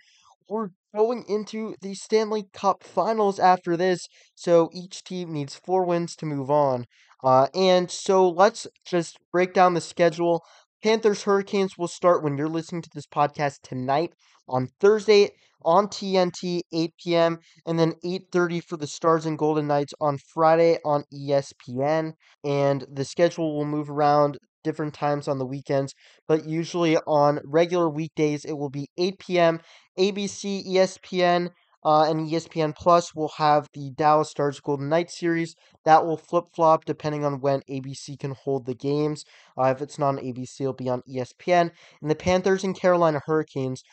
we're 0.49 0.69
going 0.95 1.25
into 1.27 1.75
the 1.81 1.93
Stanley 1.93 2.45
Cup 2.53 2.83
finals 2.83 3.39
after 3.39 3.77
this. 3.77 4.07
So 4.35 4.69
each 4.73 5.03
team 5.03 5.33
needs 5.33 5.55
four 5.55 5.85
wins 5.85 6.15
to 6.17 6.25
move 6.25 6.49
on. 6.49 6.85
Uh, 7.23 7.47
and 7.53 7.89
so 7.89 8.29
let's 8.29 8.67
just 8.85 9.17
break 9.31 9.53
down 9.53 9.73
the 9.73 9.81
schedule. 9.81 10.43
Panthers 10.83 11.23
Hurricanes 11.23 11.77
will 11.77 11.87
start 11.87 12.23
when 12.23 12.37
you're 12.37 12.47
listening 12.47 12.81
to 12.83 12.89
this 12.93 13.07
podcast 13.07 13.61
tonight 13.63 14.13
on 14.47 14.67
Thursday 14.79 15.31
on 15.65 15.87
TNT 15.87 16.61
8 16.71 16.93
p.m. 17.15 17.39
and 17.65 17.79
then 17.79 17.93
8:30 18.03 18.61
for 18.61 18.77
the 18.77 18.87
Stars 18.87 19.25
and 19.25 19.37
Golden 19.37 19.67
Knights 19.67 19.93
on 19.99 20.17
Friday 20.17 20.77
on 20.85 21.03
ESPN 21.11 22.13
and 22.43 22.85
the 22.91 23.03
schedule 23.03 23.55
will 23.57 23.65
move 23.65 23.89
around 23.89 24.37
different 24.67 24.93
times 24.93 25.29
on 25.29 25.37
the 25.39 25.45
weekends, 25.45 25.95
but 26.27 26.45
usually 26.45 26.97
on 27.07 27.39
regular 27.45 27.89
weekdays 27.89 28.43
it 28.43 28.57
will 28.57 28.69
be 28.69 28.89
8 28.97 29.17
p.m. 29.17 29.61
ABC, 29.97 30.67
ESPN, 30.67 31.51
uh, 31.85 32.03
and 32.09 32.27
ESPN 32.29 32.75
Plus 32.75 33.15
will 33.15 33.31
have 33.37 33.69
the 33.73 33.91
Dallas 33.95 34.29
Stars 34.29 34.59
Golden 34.59 34.89
Knights 34.89 35.17
series. 35.17 35.55
That 35.85 36.05
will 36.05 36.17
flip 36.17 36.45
flop 36.53 36.83
depending 36.83 37.23
on 37.23 37.39
when 37.39 37.61
ABC 37.69 38.19
can 38.19 38.31
hold 38.31 38.65
the 38.65 38.75
games. 38.75 39.23
Uh, 39.57 39.73
if 39.73 39.81
it's 39.81 39.97
not 39.97 40.09
on 40.09 40.17
ABC, 40.17 40.61
it'll 40.61 40.73
be 40.73 40.89
on 40.89 41.01
ESPN. 41.09 41.71
And 42.01 42.11
the 42.11 42.15
Panthers 42.15 42.65
and 42.65 42.77
Carolina 42.77 43.21
Hurricanes 43.25 43.83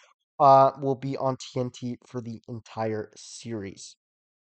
uh, 0.41 0.73
will 0.81 0.97
be 0.97 1.17
on 1.17 1.37
TNT 1.37 1.97
for 2.05 2.21
the 2.21 2.43
entire 2.49 3.11
series. 3.15 3.95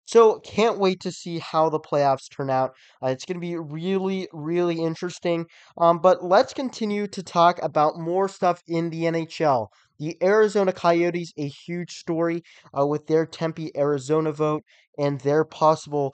So 0.06 0.40
can't 0.40 0.78
wait 0.78 1.00
to 1.00 1.12
see 1.12 1.38
how 1.38 1.68
the 1.68 1.80
playoffs 1.80 2.28
turn 2.30 2.50
out. 2.50 2.74
Uh, 3.02 3.08
it's 3.08 3.24
going 3.24 3.36
to 3.36 3.40
be 3.40 3.56
really, 3.56 4.28
really 4.32 4.80
interesting. 4.80 5.46
Um, 5.78 5.98
but 6.00 6.24
let's 6.24 6.52
continue 6.52 7.06
to 7.08 7.22
talk 7.22 7.58
about 7.62 7.98
more 7.98 8.28
stuff 8.28 8.62
in 8.66 8.90
the 8.90 9.02
NHL. 9.04 9.68
The 9.98 10.16
Arizona 10.22 10.72
Coyotes, 10.72 11.32
a 11.36 11.46
huge 11.46 11.92
story 11.92 12.42
uh, 12.76 12.86
with 12.86 13.06
their 13.06 13.24
Tempe, 13.24 13.70
Arizona 13.76 14.32
vote 14.32 14.64
and 14.98 15.20
their 15.20 15.44
possible 15.44 16.12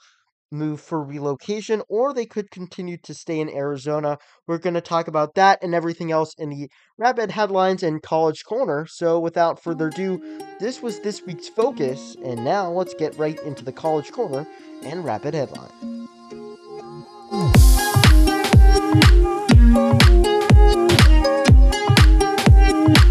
move 0.51 0.81
for 0.81 1.03
relocation, 1.03 1.81
or 1.87 2.13
they 2.13 2.25
could 2.25 2.51
continue 2.51 2.97
to 2.97 3.13
stay 3.13 3.39
in 3.39 3.49
Arizona. 3.49 4.17
We're 4.47 4.57
going 4.57 4.73
to 4.73 4.81
talk 4.81 5.07
about 5.07 5.35
that 5.35 5.63
and 5.63 5.75
everything 5.75 6.11
else 6.11 6.33
in 6.37 6.49
the 6.49 6.69
Rapid 6.97 7.31
Headlines 7.31 7.83
and 7.83 8.01
College 8.01 8.43
Corner. 8.43 8.85
So, 8.87 9.19
without 9.19 9.61
further 9.61 9.87
ado, 9.87 10.21
this 10.59 10.81
was 10.81 10.99
this 10.99 11.21
week's 11.25 11.49
focus, 11.49 12.15
and 12.23 12.43
now 12.43 12.71
let's 12.71 12.93
get 12.93 13.17
right 13.17 13.39
into 13.43 13.63
the 13.63 13.71
College 13.71 14.11
Corner 14.11 14.47
and 14.83 15.05
Rapid 15.05 15.33
Headline. 15.33 16.07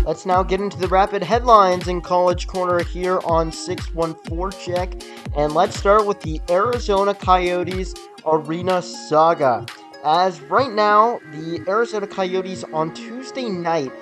Now 0.08 0.42
get 0.42 0.60
into 0.60 0.78
the 0.78 0.88
rapid 0.88 1.22
headlines 1.22 1.86
in 1.86 2.00
College 2.00 2.46
Corner 2.46 2.82
here 2.82 3.20
on 3.24 3.50
6-1-Forecheck. 3.50 5.04
And 5.36 5.52
let's 5.52 5.78
start 5.78 6.06
with 6.06 6.20
the 6.22 6.40
Arizona 6.48 7.14
Coyotes 7.14 7.94
Arena 8.26 8.80
Saga. 8.80 9.66
As 10.04 10.40
right 10.40 10.72
now, 10.72 11.20
the 11.30 11.62
Arizona 11.68 12.06
Coyotes 12.06 12.64
on 12.72 12.94
Tuesday 12.94 13.50
night 13.50 13.92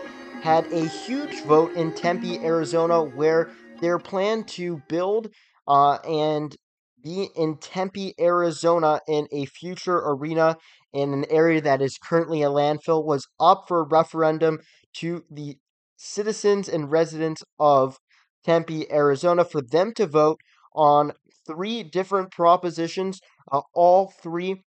had 0.43 0.73
a 0.73 0.87
huge 0.87 1.43
vote 1.43 1.75
in 1.75 1.93
Tempe, 1.93 2.39
Arizona, 2.39 3.03
where 3.03 3.51
their 3.81 3.99
plan 3.99 4.45
to 4.45 4.81
build 4.89 5.29
uh, 5.67 5.95
and 6.09 6.57
be 7.03 7.29
in 7.37 7.59
Tempe, 7.59 8.15
Arizona, 8.21 9.01
in 9.09 9.27
a 9.33 9.45
future 9.47 9.99
arena 9.99 10.57
in 10.93 11.13
an 11.13 11.25
area 11.31 11.61
that 11.61 11.83
is 11.83 11.99
currently 11.99 12.43
a 12.43 12.49
landfill 12.49 13.05
was 13.05 13.27
up 13.39 13.65
for 13.69 13.81
a 13.81 13.89
referendum 13.89 14.61
to 14.95 15.25
the 15.31 15.57
citizens 15.97 16.69
and 16.69 16.91
residents 16.91 17.43
of 17.59 17.99
Tempe, 18.45 18.91
Arizona, 18.91 19.45
for 19.45 19.61
them 19.61 19.93
to 19.95 20.07
vote 20.07 20.41
on 20.75 21.13
three 21.47 21.83
different 21.83 22.31
propositions. 22.31 23.21
Uh, 23.51 23.63
all 23.75 24.13
three 24.23 24.63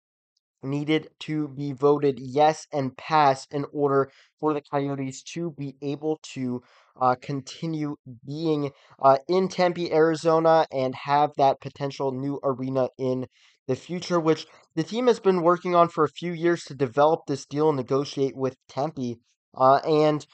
needed 0.62 1.08
to 1.20 1.48
be 1.48 1.72
voted 1.72 2.18
yes 2.18 2.66
and 2.72 2.96
pass 2.96 3.46
in 3.50 3.64
order 3.72 4.10
for 4.40 4.52
the 4.52 4.60
Coyotes 4.60 5.22
to 5.22 5.52
be 5.52 5.76
able 5.82 6.18
to 6.34 6.62
uh, 7.00 7.14
continue 7.20 7.96
being 8.26 8.72
uh, 9.00 9.18
in 9.28 9.48
Tempe, 9.48 9.92
Arizona, 9.92 10.66
and 10.72 10.94
have 10.94 11.30
that 11.36 11.60
potential 11.60 12.10
new 12.10 12.40
arena 12.42 12.88
in 12.98 13.26
the 13.68 13.76
future, 13.76 14.18
which 14.18 14.46
the 14.74 14.82
team 14.82 15.06
has 15.06 15.20
been 15.20 15.42
working 15.42 15.74
on 15.74 15.88
for 15.88 16.04
a 16.04 16.08
few 16.08 16.32
years 16.32 16.64
to 16.64 16.74
develop 16.74 17.20
this 17.26 17.46
deal 17.46 17.68
and 17.68 17.76
negotiate 17.76 18.36
with 18.36 18.56
Tempe. 18.68 19.18
Uh, 19.56 19.76
and 19.84 20.26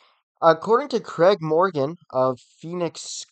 according 0.45 0.89
to 0.89 1.01
Craig 1.01 1.39
Morgan 1.41 1.97
of 2.11 2.39
Phoenix 2.61 3.25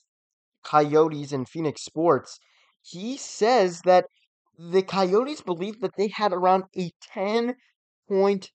Coyotes 0.64 1.32
and 1.32 1.46
Phoenix 1.46 1.82
Sports, 1.82 2.38
he 2.80 3.18
says 3.18 3.82
that 3.84 4.06
the 4.58 4.82
Coyotes 4.82 5.42
believe 5.42 5.80
that 5.80 5.96
they 5.98 6.08
had 6.08 6.32
around 6.32 6.64
a 6.76 6.90
10 7.12 7.56
point 8.08 8.50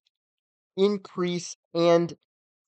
increase 0.75 1.55
and 1.73 2.15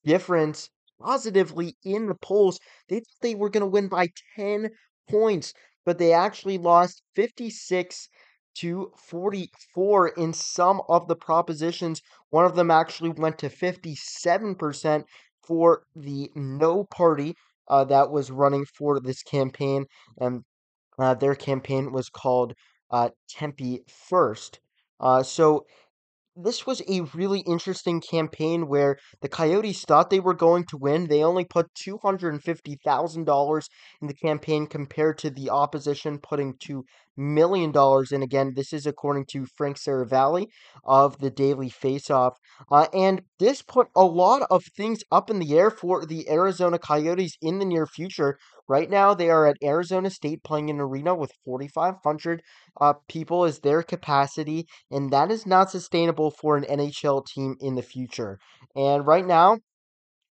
difference 0.04 0.70
positively 1.02 1.76
in 1.84 2.08
the 2.08 2.16
polls. 2.16 2.60
They 2.88 2.98
thought 3.00 3.22
they 3.22 3.36
were 3.36 3.50
going 3.50 3.62
to 3.62 3.68
win 3.68 3.88
by 3.88 4.10
10 4.36 4.70
points, 5.10 5.54
but 5.86 5.98
they 5.98 6.14
actually 6.14 6.60
lost 6.60 7.02
56 7.16 8.10
to 8.56 8.92
44 8.98 10.10
in 10.10 10.34
some 10.34 10.82
of 10.88 11.08
the 11.08 11.16
propositions. 11.16 12.02
One 12.30 12.46
of 12.46 12.56
them 12.56 12.70
actually 12.70 13.12
went 13.12 13.38
to 13.40 13.50
57% 13.50 15.04
for 15.50 15.82
the 15.96 16.30
no 16.36 16.84
party 16.84 17.36
uh, 17.68 17.84
that 17.86 18.12
was 18.12 18.32
running 18.32 18.66
for 18.78 19.00
this 19.00 19.24
campaign. 19.24 19.88
And 20.22 20.44
uh, 21.00 21.16
their 21.16 21.36
campaign 21.36 21.92
was 21.92 22.08
called 22.10 22.54
uh, 22.92 23.10
Tempe 23.28 23.82
First. 23.88 24.60
Uh, 25.00 25.24
so 25.24 25.66
this 26.36 26.66
was 26.66 26.82
a 26.88 27.02
really 27.14 27.40
interesting 27.42 28.00
campaign 28.00 28.68
where 28.68 28.98
the 29.22 29.28
Coyotes 29.28 29.84
thought 29.84 30.10
they 30.10 30.20
were 30.20 30.34
going 30.34 30.66
to 30.66 30.78
win. 30.78 31.08
They 31.08 31.24
only 31.24 31.44
put 31.44 31.74
$250,000 31.74 33.70
in 34.02 34.08
the 34.08 34.14
campaign 34.14 34.68
compared 34.68 35.18
to 35.20 35.30
the 35.30 35.50
opposition 35.50 36.20
putting 36.20 36.54
$2 36.56 36.84
million 37.20 37.72
dollars. 37.72 38.12
And 38.12 38.24
Again, 38.24 38.54
this 38.56 38.74
is 38.74 38.86
according 38.86 39.26
to 39.32 39.46
Frank 39.58 39.78
Seravalli 39.78 40.48
of 40.84 41.18
the 41.20 41.30
Daily 41.30 41.70
Faceoff. 41.70 42.34
Uh, 42.72 42.88
and 42.94 43.22
this 43.40 43.62
put 43.62 43.88
a 43.96 44.04
lot 44.04 44.44
of 44.50 44.64
things 44.78 45.04
up 45.12 45.30
in 45.30 45.40
the 45.40 45.58
air 45.58 45.70
for 45.72 46.06
the 46.06 46.30
Arizona 46.30 46.80
Coyotes 46.80 47.38
in 47.42 47.60
the 47.60 47.66
near 47.66 47.86
future. 47.86 48.38
Right 48.68 48.90
now, 48.90 49.14
they 49.14 49.30
are 49.30 49.48
at 49.48 49.58
Arizona 49.64 50.10
State 50.10 50.44
playing 50.44 50.70
an 50.70 50.80
arena 50.80 51.16
with 51.16 51.32
4,500 51.44 52.42
uh, 52.80 52.94
people 53.08 53.44
as 53.46 53.60
their 53.60 53.82
capacity, 53.84 54.68
and 54.92 55.12
that 55.12 55.32
is 55.32 55.46
not 55.46 55.72
sustainable 55.72 56.32
for 56.32 56.56
an 56.56 56.66
NHL 56.66 57.26
team 57.26 57.56
in 57.60 57.76
the 57.76 57.82
future. 57.82 58.40
And 58.76 59.06
right 59.08 59.26
now, 59.26 59.58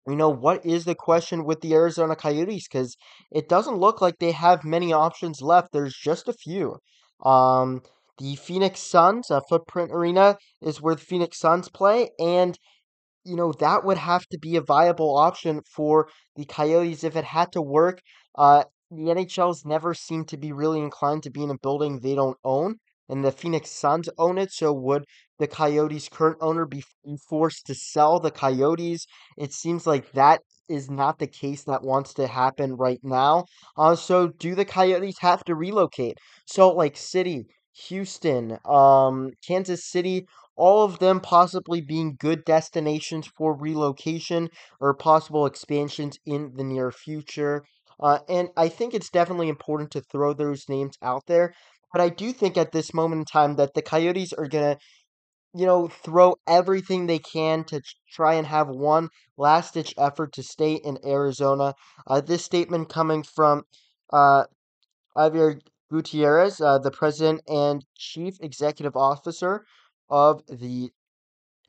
you 0.08 0.16
know, 0.16 0.30
what 0.30 0.64
is 0.64 0.84
the 0.84 0.94
question 0.94 1.44
with 1.44 1.60
the 1.60 1.74
Arizona 1.74 2.16
Coyotes? 2.16 2.66
Because 2.68 2.96
it 3.30 3.48
doesn't 3.48 3.78
look 3.78 4.00
like 4.00 4.18
they 4.18 4.32
have 4.32 4.64
many 4.64 4.92
options 4.92 5.42
left. 5.42 5.72
There's 5.72 5.96
just 5.96 6.28
a 6.28 6.32
few. 6.32 6.78
Um, 7.24 7.82
the 8.18 8.36
Phoenix 8.36 8.80
Suns, 8.80 9.30
uh, 9.30 9.40
Footprint 9.48 9.92
Arena, 9.92 10.36
is 10.62 10.80
where 10.80 10.94
the 10.94 11.00
Phoenix 11.00 11.38
Suns 11.38 11.68
play, 11.68 12.10
and 12.18 12.58
you 13.24 13.36
know, 13.36 13.52
that 13.52 13.84
would 13.84 13.98
have 13.98 14.26
to 14.28 14.38
be 14.38 14.56
a 14.56 14.62
viable 14.62 15.16
option 15.16 15.60
for 15.62 16.08
the 16.36 16.44
Coyotes 16.46 17.04
if 17.04 17.14
it 17.16 17.24
had 17.24 17.52
to 17.52 17.62
work. 17.62 18.00
Uh, 18.36 18.64
the 18.90 19.10
NHL's 19.10 19.64
never 19.64 19.92
seemed 19.92 20.28
to 20.28 20.38
be 20.38 20.52
really 20.52 20.80
inclined 20.80 21.22
to 21.24 21.30
be 21.30 21.42
in 21.42 21.50
a 21.50 21.58
building 21.58 22.00
they 22.00 22.14
don't 22.14 22.38
own, 22.44 22.76
and 23.08 23.24
the 23.24 23.32
Phoenix 23.32 23.70
Suns 23.70 24.08
own 24.18 24.38
it. 24.38 24.50
So 24.52 24.72
would 24.72 25.04
the 25.38 25.46
Coyotes' 25.46 26.08
current 26.08 26.38
owner 26.40 26.66
be 26.66 26.84
forced 27.28 27.66
to 27.66 27.74
sell 27.74 28.20
the 28.20 28.30
Coyotes? 28.30 29.06
It 29.36 29.52
seems 29.52 29.86
like 29.86 30.12
that 30.12 30.42
is 30.68 30.90
not 30.90 31.18
the 31.18 31.26
case 31.26 31.64
that 31.64 31.82
wants 31.82 32.14
to 32.14 32.26
happen 32.26 32.76
right 32.76 33.00
now. 33.02 33.46
Uh, 33.76 33.96
so 33.96 34.28
do 34.28 34.54
the 34.54 34.64
Coyotes 34.64 35.18
have 35.20 35.44
to 35.44 35.54
relocate? 35.54 36.18
Salt 36.46 36.76
Lake 36.76 36.96
City, 36.96 37.46
Houston, 37.86 38.58
um, 38.64 39.30
Kansas 39.46 39.88
City, 39.88 40.26
all 40.56 40.84
of 40.84 40.98
them 40.98 41.20
possibly 41.20 41.80
being 41.80 42.16
good 42.18 42.44
destinations 42.44 43.28
for 43.36 43.56
relocation 43.56 44.48
or 44.80 44.92
possible 44.94 45.46
expansions 45.46 46.18
in 46.26 46.52
the 46.56 46.64
near 46.64 46.90
future. 46.90 47.64
Uh, 48.00 48.18
and 48.28 48.48
I 48.56 48.68
think 48.68 48.94
it's 48.94 49.10
definitely 49.10 49.48
important 49.48 49.90
to 49.92 50.00
throw 50.00 50.32
those 50.32 50.68
names 50.68 50.96
out 51.02 51.22
there. 51.26 51.54
But 51.92 52.02
I 52.02 52.10
do 52.10 52.32
think 52.32 52.56
at 52.58 52.72
this 52.72 52.92
moment 52.92 53.20
in 53.20 53.24
time 53.24 53.56
that 53.56 53.74
the 53.74 53.82
Coyotes 53.82 54.32
are 54.34 54.46
going 54.46 54.74
to, 54.74 54.78
you 55.54 55.66
know, 55.66 55.88
throw 55.88 56.36
everything 56.46 57.06
they 57.06 57.18
can 57.18 57.64
to 57.64 57.80
try 58.10 58.34
and 58.34 58.46
have 58.46 58.68
one 58.68 59.08
last 59.36 59.74
ditch 59.74 59.94
effort 59.98 60.32
to 60.34 60.42
stay 60.42 60.74
in 60.74 60.98
Arizona. 61.06 61.74
Uh, 62.06 62.20
this 62.20 62.44
statement 62.44 62.88
coming 62.88 63.22
from 63.22 63.64
uh, 64.12 64.44
Javier 65.16 65.60
Gutierrez, 65.90 66.60
uh, 66.60 66.78
the 66.78 66.90
president 66.90 67.42
and 67.48 67.84
chief 67.96 68.36
executive 68.40 68.96
officer 68.96 69.64
of 70.10 70.42
the 70.48 70.90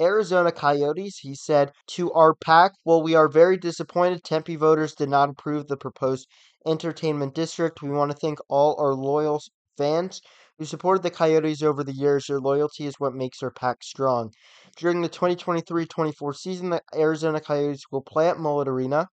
Arizona 0.01 0.51
Coyotes. 0.51 1.19
He 1.19 1.35
said 1.35 1.73
to 1.87 2.11
our 2.13 2.33
pack, 2.33 2.73
Well, 2.85 3.01
we 3.03 3.15
are 3.15 3.27
very 3.27 3.57
disappointed 3.57 4.23
Tempe 4.23 4.55
voters 4.55 4.95
did 4.95 5.09
not 5.09 5.29
approve 5.29 5.67
the 5.67 5.77
proposed 5.77 6.27
entertainment 6.65 7.35
district. 7.35 7.81
We 7.81 7.89
want 7.89 8.11
to 8.11 8.17
thank 8.17 8.39
all 8.49 8.79
our 8.79 8.93
loyal 8.93 9.41
fans 9.77 10.21
who 10.59 10.65
supported 10.65 11.01
the 11.01 11.09
Coyotes 11.09 11.63
over 11.63 11.85
the 11.85 11.93
years. 11.93 12.27
Your 12.27 12.41
loyalty 12.41 12.85
is 12.85 12.99
what 12.99 13.15
makes 13.15 13.41
our 13.41 13.49
pack 13.49 13.81
strong. 13.81 14.33
During 14.75 15.01
the 15.01 15.07
2023 15.07 15.85
24 15.85 16.33
season, 16.33 16.69
the 16.69 16.81
Arizona 16.93 17.39
Coyotes 17.39 17.85
will 17.91 18.01
play 18.01 18.27
at 18.27 18.37
Mullet 18.37 18.67
Arena. 18.67 19.07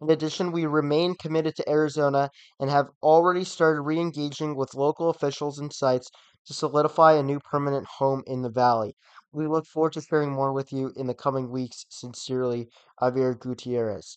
In 0.00 0.08
addition, 0.08 0.52
we 0.52 0.66
remain 0.66 1.16
committed 1.16 1.56
to 1.56 1.68
Arizona 1.68 2.30
and 2.60 2.70
have 2.70 2.90
already 3.02 3.42
started 3.42 3.82
re 3.82 3.98
engaging 3.98 4.54
with 4.54 4.74
local 4.74 5.10
officials 5.10 5.58
and 5.58 5.72
sites 5.72 6.10
to 6.46 6.54
solidify 6.54 7.14
a 7.14 7.22
new 7.24 7.40
permanent 7.40 7.86
home 7.98 8.22
in 8.26 8.42
the 8.42 8.50
valley. 8.50 8.94
We 9.32 9.48
look 9.48 9.66
forward 9.66 9.94
to 9.94 10.00
sharing 10.00 10.32
more 10.32 10.52
with 10.52 10.72
you 10.72 10.92
in 10.94 11.08
the 11.08 11.14
coming 11.14 11.50
weeks. 11.50 11.86
Sincerely, 11.88 12.68
Javier 13.02 13.36
Gutierrez. 13.38 14.16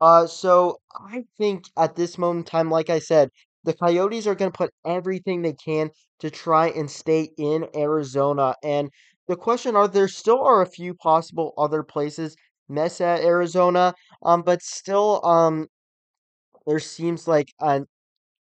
Uh, 0.00 0.26
so 0.26 0.78
I 0.94 1.24
think 1.38 1.64
at 1.76 1.96
this 1.96 2.18
moment 2.18 2.46
in 2.46 2.50
time, 2.50 2.70
like 2.70 2.90
I 2.90 2.98
said, 2.98 3.30
the 3.64 3.74
Coyotes 3.74 4.26
are 4.26 4.34
going 4.34 4.50
to 4.50 4.56
put 4.56 4.72
everything 4.84 5.42
they 5.42 5.54
can 5.54 5.90
to 6.20 6.30
try 6.30 6.68
and 6.68 6.90
stay 6.90 7.30
in 7.38 7.68
Arizona. 7.76 8.54
And 8.62 8.90
the 9.28 9.36
question 9.36 9.76
are 9.76 9.88
there 9.88 10.08
still 10.08 10.42
are 10.42 10.62
a 10.62 10.66
few 10.66 10.94
possible 10.94 11.54
other 11.56 11.82
places, 11.82 12.36
Mesa, 12.68 13.18
Arizona, 13.22 13.94
um, 14.24 14.42
but 14.42 14.62
still, 14.62 15.24
um, 15.24 15.68
there 16.66 16.78
seems 16.78 17.26
like 17.26 17.52
uh, 17.60 17.80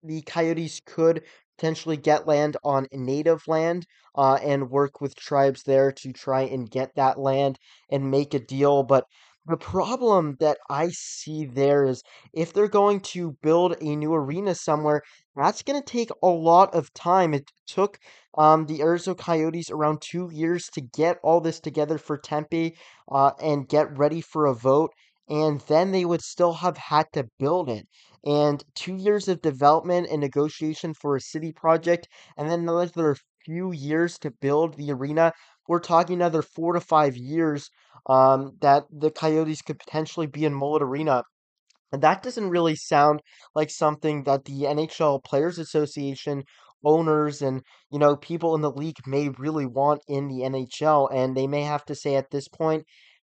the 0.03 0.21
Coyotes 0.23 0.81
could 0.85 1.23
potentially 1.57 1.97
get 1.97 2.27
land 2.27 2.57
on 2.63 2.87
native 2.91 3.43
land 3.47 3.85
uh, 4.15 4.35
and 4.43 4.69
work 4.69 5.01
with 5.01 5.15
tribes 5.15 5.63
there 5.63 5.91
to 5.91 6.13
try 6.13 6.43
and 6.43 6.69
get 6.71 6.95
that 6.95 7.19
land 7.19 7.59
and 7.91 8.11
make 8.11 8.33
a 8.33 8.39
deal. 8.39 8.83
But 8.83 9.05
the 9.47 9.57
problem 9.57 10.35
that 10.39 10.57
I 10.69 10.89
see 10.91 11.45
there 11.45 11.85
is 11.85 12.03
if 12.33 12.53
they're 12.53 12.67
going 12.67 12.99
to 13.13 13.37
build 13.41 13.75
a 13.81 13.95
new 13.95 14.13
arena 14.13 14.53
somewhere, 14.55 15.01
that's 15.35 15.63
going 15.63 15.81
to 15.81 15.85
take 15.85 16.09
a 16.21 16.27
lot 16.27 16.73
of 16.75 16.93
time. 16.93 17.33
It 17.33 17.49
took 17.65 17.97
um, 18.37 18.65
the 18.65 18.81
Arizona 18.81 19.15
Coyotes 19.15 19.71
around 19.71 20.01
two 20.01 20.29
years 20.31 20.67
to 20.73 20.81
get 20.81 21.17
all 21.23 21.41
this 21.41 21.59
together 21.59 21.97
for 21.97 22.17
Tempe 22.17 22.75
uh, 23.11 23.31
and 23.41 23.67
get 23.67 23.97
ready 23.97 24.21
for 24.21 24.45
a 24.45 24.53
vote. 24.53 24.91
And 25.29 25.61
then 25.61 25.91
they 25.91 26.05
would 26.05 26.21
still 26.21 26.53
have 26.53 26.77
had 26.77 27.05
to 27.13 27.27
build 27.39 27.69
it 27.69 27.87
and 28.27 28.63
two 28.75 28.95
years 28.95 29.27
of 29.29 29.41
development 29.41 30.07
and 30.11 30.19
negotiation 30.19 30.93
for 30.93 31.15
a 31.15 31.21
city 31.21 31.53
project, 31.53 32.09
and 32.35 32.49
then 32.49 32.61
another 32.61 33.15
few 33.45 33.71
years 33.71 34.17
to 34.19 34.29
build 34.29 34.75
the 34.75 34.91
arena. 34.91 35.31
We're 35.67 35.79
talking 35.79 36.15
another 36.15 36.41
four 36.41 36.73
to 36.73 36.81
five 36.81 37.15
years 37.15 37.69
um, 38.07 38.53
that 38.61 38.83
the 38.91 39.11
Coyotes 39.11 39.61
could 39.61 39.79
potentially 39.79 40.27
be 40.27 40.45
in 40.45 40.53
Mullet 40.53 40.83
Arena. 40.83 41.23
And 41.91 42.01
that 42.01 42.23
doesn't 42.23 42.49
really 42.49 42.75
sound 42.75 43.21
like 43.55 43.69
something 43.69 44.23
that 44.23 44.45
the 44.45 44.63
NHL 44.63 45.23
Players 45.23 45.57
Association 45.57 46.43
owners 46.83 47.41
and, 47.41 47.61
you 47.91 47.99
know, 47.99 48.15
people 48.15 48.55
in 48.55 48.61
the 48.61 48.71
league 48.71 48.97
may 49.05 49.29
really 49.29 49.65
want 49.65 50.01
in 50.07 50.27
the 50.27 50.43
NHL. 50.43 51.09
And 51.13 51.35
they 51.35 51.47
may 51.47 51.63
have 51.63 51.85
to 51.85 51.95
say 51.95 52.15
at 52.15 52.29
this 52.31 52.47
point, 52.47 52.85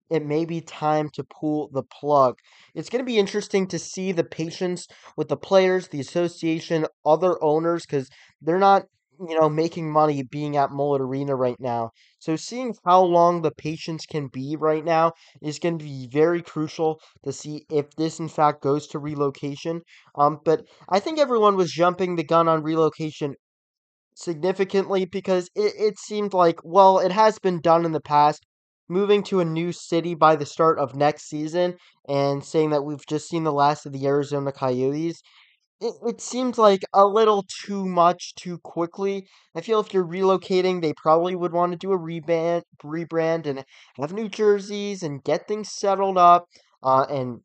it 0.10 0.26
may 0.26 0.46
be 0.46 0.62
time 0.62 1.10
to 1.14 1.24
pull 1.24 1.70
the 1.72 1.84
plug. 1.84 2.36
It's 2.74 2.90
going 2.90 3.04
to 3.04 3.06
be 3.06 3.20
interesting 3.20 3.68
to 3.68 3.80
see 3.80 4.12
the 4.12 4.24
patience 4.24 4.88
with 5.16 5.28
the 5.28 5.38
players, 5.38 5.88
the 5.88 6.00
association, 6.00 6.88
other 7.06 7.42
owners, 7.44 7.86
because 7.86 8.10
they're 8.42 8.58
not, 8.58 8.86
you 9.28 9.40
know, 9.40 9.50
making 9.50 9.92
money 9.92 10.24
being 10.24 10.56
at 10.58 10.72
Mullet 10.72 11.02
Arena 11.02 11.36
right 11.36 11.60
now. 11.60 11.92
So 12.20 12.36
seeing 12.36 12.76
how 12.86 13.02
long 13.04 13.42
the 13.42 13.52
patience 13.52 14.06
can 14.06 14.28
be 14.28 14.56
right 14.56 14.84
now 14.84 15.14
is 15.42 15.60
going 15.60 15.78
to 15.80 15.86
be 15.86 16.08
very 16.12 16.42
crucial 16.42 17.00
to 17.24 17.32
see 17.34 17.66
if 17.70 17.92
this 17.96 18.20
in 18.20 18.30
fact 18.30 18.62
goes 18.62 18.88
to 18.88 19.00
relocation. 19.00 19.82
Um, 20.16 20.40
but 20.44 20.66
I 20.90 21.00
think 21.00 21.20
everyone 21.20 21.56
was 21.56 21.72
jumping 21.72 22.16
the 22.16 22.24
gun 22.24 22.48
on 22.48 22.64
relocation 22.64 23.36
significantly 24.16 25.06
because 25.06 25.50
it, 25.56 25.74
it 25.78 26.00
seemed 26.00 26.34
like, 26.34 26.60
well, 26.64 27.00
it 27.00 27.12
has 27.12 27.40
been 27.40 27.60
done 27.62 27.86
in 27.86 27.92
the 27.92 28.02
past. 28.02 28.46
Moving 28.92 29.22
to 29.24 29.40
a 29.40 29.46
new 29.46 29.72
city 29.72 30.16
by 30.16 30.36
the 30.36 30.48
start 30.48 30.80
of 30.80 30.96
next 30.96 31.30
season 31.30 31.76
and 32.08 32.44
saying 32.44 32.72
that 32.72 32.84
we've 32.84 33.06
just 33.08 33.30
seen 33.30 33.44
the 33.44 33.54
last 33.54 33.86
of 33.86 33.94
the 33.94 34.08
Arizona 34.08 34.52
Coyotes, 34.52 35.22
it, 35.82 35.94
it 36.06 36.22
seems 36.22 36.58
like 36.58 36.82
a 36.94 37.06
little 37.06 37.44
too 37.66 37.86
much 37.86 38.36
too 38.36 38.58
quickly. 38.60 39.28
I 39.56 39.62
feel 39.62 39.80
if 39.80 39.94
you're 39.94 40.06
relocating, 40.06 40.82
they 40.82 40.94
probably 40.94 41.36
would 41.36 41.54
want 41.54 41.72
to 41.72 41.78
do 41.78 41.92
a 41.94 41.98
rebrand, 41.98 42.64
rebrand 42.84 43.46
and 43.46 43.66
have 43.98 44.14
new 44.14 44.30
jerseys 44.30 45.04
and 45.04 45.24
get 45.24 45.48
things 45.48 45.72
settled 45.72 46.18
up. 46.18 46.48
Uh, 46.84 47.06
and 47.10 47.42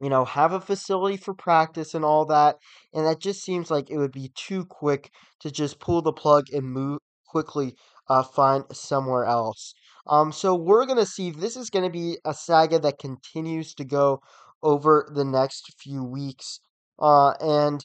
you 0.00 0.08
know, 0.08 0.24
have 0.24 0.52
a 0.52 0.60
facility 0.60 1.16
for 1.16 1.34
practice 1.34 1.94
and 1.94 2.04
all 2.04 2.24
that. 2.26 2.56
And 2.94 3.06
that 3.06 3.20
just 3.20 3.42
seems 3.42 3.70
like 3.70 3.90
it 3.90 3.98
would 3.98 4.12
be 4.12 4.30
too 4.34 4.64
quick 4.64 5.10
to 5.40 5.50
just 5.50 5.80
pull 5.80 6.02
the 6.02 6.12
plug 6.12 6.46
and 6.52 6.64
move 6.72 6.98
quickly, 7.26 7.74
uh, 8.08 8.22
find 8.22 8.64
somewhere 8.72 9.24
else. 9.24 9.74
Um, 10.06 10.32
so 10.32 10.54
we're 10.54 10.86
gonna 10.86 11.06
see. 11.06 11.30
This 11.30 11.56
is 11.56 11.70
gonna 11.70 11.90
be 11.90 12.18
a 12.24 12.32
saga 12.34 12.78
that 12.80 12.98
continues 12.98 13.74
to 13.74 13.84
go 13.84 14.20
over 14.62 15.08
the 15.14 15.24
next 15.24 15.74
few 15.78 16.02
weeks. 16.04 16.60
Uh, 16.98 17.30
and 17.40 17.84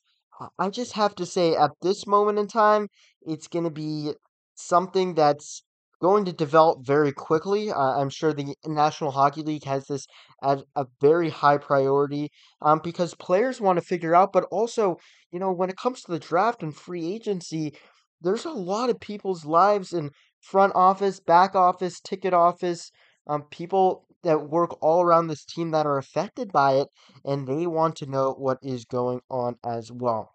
I 0.60 0.70
just 0.70 0.94
have 0.94 1.16
to 1.16 1.26
say, 1.26 1.56
at 1.56 1.72
this 1.82 2.06
moment 2.08 2.40
in 2.40 2.48
time, 2.48 2.88
it's 3.22 3.48
gonna 3.48 3.70
be 3.72 4.14
something 4.56 5.14
that's 5.16 5.64
going 6.02 6.26
to 6.26 6.34
develop 6.34 6.86
very 6.86 7.14
quickly. 7.14 7.72
Uh, 7.72 7.98
I'm 8.00 8.10
sure 8.10 8.34
the 8.34 8.54
National 8.66 9.12
Hockey 9.12 9.42
League 9.42 9.64
has 9.64 9.86
this 9.88 10.06
at 10.44 10.62
a 10.76 10.86
very 11.00 11.30
high 11.30 11.58
priority 11.58 12.30
um, 12.62 12.82
because 12.84 13.16
players 13.16 13.62
want 13.62 13.80
to 13.80 13.86
figure 13.86 14.14
out, 14.14 14.34
but 14.34 14.44
also, 14.52 14.98
you 15.32 15.40
know, 15.40 15.52
when 15.52 15.70
it 15.70 15.78
comes 15.78 16.02
to 16.02 16.12
the 16.12 16.20
draft 16.20 16.62
and 16.62 16.76
free 16.76 17.14
agency, 17.16 17.74
there's 18.22 18.46
a 18.46 18.52
lot 18.52 18.90
of 18.90 19.00
people's 19.00 19.46
lives 19.46 19.94
in 19.94 20.12
front 20.42 20.74
office, 20.76 21.20
back 21.22 21.56
office, 21.56 22.02
ticket 22.02 22.34
office, 22.34 22.92
um, 23.28 23.44
people 23.50 24.06
that 24.24 24.50
work 24.50 24.78
all 24.82 25.02
around 25.02 25.28
this 25.28 25.46
team 25.46 25.72
that 25.72 25.86
are 25.86 25.98
affected 25.98 26.52
by 26.52 26.74
it, 26.74 26.90
and 27.26 27.48
they 27.48 27.68
want 27.68 27.96
to 27.98 28.06
know 28.06 28.32
what 28.34 28.60
is 28.62 28.86
going 28.86 29.22
on 29.30 29.58
as 29.64 29.92
well 29.92 30.32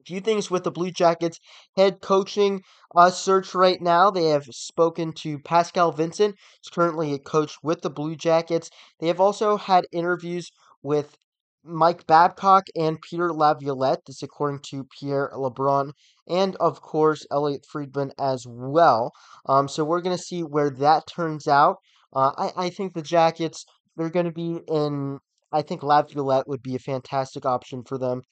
A 0.00 0.04
few 0.04 0.20
things 0.20 0.50
with 0.50 0.64
the 0.64 0.70
Blue 0.70 0.90
Jackets 0.90 1.38
head 1.76 2.00
coaching 2.00 2.62
uh, 2.94 3.10
search 3.10 3.54
right 3.54 3.80
now. 3.80 4.10
They 4.10 4.26
have 4.26 4.44
spoken 4.50 5.12
to 5.14 5.38
Pascal 5.38 5.90
Vincent, 5.92 6.36
who's 6.36 6.70
currently 6.70 7.12
a 7.14 7.18
coach 7.18 7.56
with 7.62 7.80
the 7.82 7.90
Blue 7.90 8.14
Jackets. 8.14 8.68
They 9.00 9.06
have 9.08 9.20
also 9.20 9.56
had 9.56 9.86
interviews 9.92 10.50
with 10.82 11.16
Mike 11.64 12.06
Babcock 12.06 12.64
and 12.76 13.00
Peter 13.00 13.32
Laviolette. 13.32 14.04
This 14.06 14.22
according 14.22 14.60
to 14.70 14.84
Pierre 14.84 15.30
LeBrun, 15.34 15.92
and 16.28 16.54
of 16.56 16.80
course 16.80 17.24
Elliotte 17.30 17.66
Friedman 17.66 18.12
as 18.18 18.44
well. 18.46 19.12
Um, 19.46 19.68
so 19.68 19.84
we're 19.84 20.02
gonna 20.02 20.18
see 20.18 20.42
where 20.42 20.70
that 20.70 21.06
turns 21.06 21.48
out. 21.48 21.78
Uh, 22.14 22.32
I 22.38 22.66
I 22.66 22.70
think 22.70 22.94
the 22.94 23.02
Jackets 23.02 23.64
they're 23.96 24.10
gonna 24.10 24.32
be 24.32 24.60
in. 24.68 25.18
I 25.52 25.62
think 25.62 25.82
Laviolette 25.82 26.48
would 26.48 26.62
be 26.62 26.74
a 26.74 26.78
fantastic 26.78 27.44
option 27.44 27.82
for 27.84 27.98
them. 27.98 28.22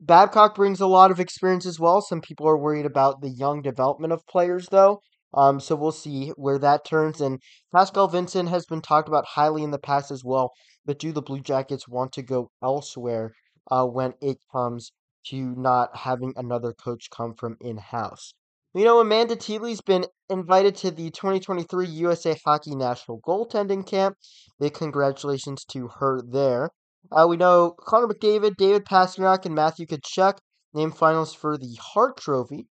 Babcock 0.00 0.54
brings 0.56 0.80
a 0.80 0.88
lot 0.88 1.10
of 1.12 1.20
experience 1.20 1.66
as 1.66 1.78
well. 1.78 2.00
Some 2.00 2.20
people 2.20 2.48
are 2.48 2.58
worried 2.58 2.86
about 2.86 3.20
the 3.20 3.30
young 3.30 3.62
development 3.62 4.12
of 4.12 4.26
players, 4.26 4.68
though. 4.70 5.00
Um, 5.34 5.60
so 5.60 5.76
we'll 5.76 5.92
see 5.92 6.30
where 6.30 6.58
that 6.58 6.84
turns. 6.84 7.20
And 7.20 7.40
Pascal 7.72 8.08
Vincent 8.08 8.48
has 8.48 8.66
been 8.66 8.80
talked 8.82 9.08
about 9.08 9.26
highly 9.26 9.62
in 9.62 9.70
the 9.70 9.78
past 9.78 10.10
as 10.10 10.24
well. 10.24 10.52
But 10.84 10.98
do 10.98 11.12
the 11.12 11.22
Blue 11.22 11.40
Jackets 11.40 11.86
want 11.86 12.12
to 12.14 12.22
go 12.22 12.50
elsewhere 12.62 13.34
uh, 13.70 13.86
when 13.86 14.14
it 14.20 14.38
comes 14.50 14.92
to 15.26 15.54
not 15.54 15.96
having 15.98 16.32
another 16.36 16.72
coach 16.72 17.08
come 17.10 17.34
from 17.34 17.56
in 17.60 17.76
house? 17.78 18.34
You 18.78 18.84
know, 18.84 19.00
Amanda 19.00 19.34
Thiele's 19.34 19.80
been 19.80 20.06
invited 20.30 20.76
to 20.76 20.92
the 20.92 21.10
2023 21.10 21.88
USA 21.88 22.40
Hockey 22.44 22.76
National 22.76 23.20
Goaltending 23.22 23.84
Camp. 23.84 24.16
Big 24.60 24.72
congratulations 24.72 25.64
to 25.72 25.88
her 25.98 26.22
there. 26.22 26.70
Uh, 27.10 27.26
we 27.28 27.36
know 27.36 27.74
Connor 27.76 28.06
McDavid, 28.06 28.54
David 28.56 28.84
Pastrnak, 28.84 29.44
and 29.44 29.56
Matthew 29.56 29.84
Tkachuk 29.84 30.38
named 30.72 30.94
finalists 30.94 31.34
for 31.34 31.58
the 31.58 31.76
Hart 31.80 32.18
Trophy 32.18 32.68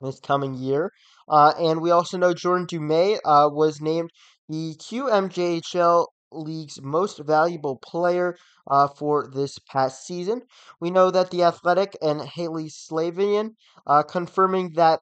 this 0.00 0.18
coming 0.18 0.54
year. 0.54 0.90
Uh, 1.28 1.52
and 1.56 1.80
we 1.80 1.92
also 1.92 2.18
know 2.18 2.34
Jordan 2.34 2.66
Dumais 2.66 3.20
uh, 3.24 3.48
was 3.48 3.80
named 3.80 4.10
the 4.48 4.74
QMJHL 4.80 6.06
League's 6.32 6.80
most 6.82 7.20
valuable 7.20 7.76
player 7.76 8.36
uh, 8.68 8.88
for 8.88 9.30
this 9.32 9.56
past 9.70 10.04
season. 10.04 10.42
We 10.80 10.90
know 10.90 11.12
that 11.12 11.30
the 11.30 11.44
Athletic 11.44 11.96
and 12.02 12.22
Hailey 12.22 12.70
Salvian 12.70 13.50
uh, 13.86 14.02
confirming 14.02 14.72
that 14.74 14.98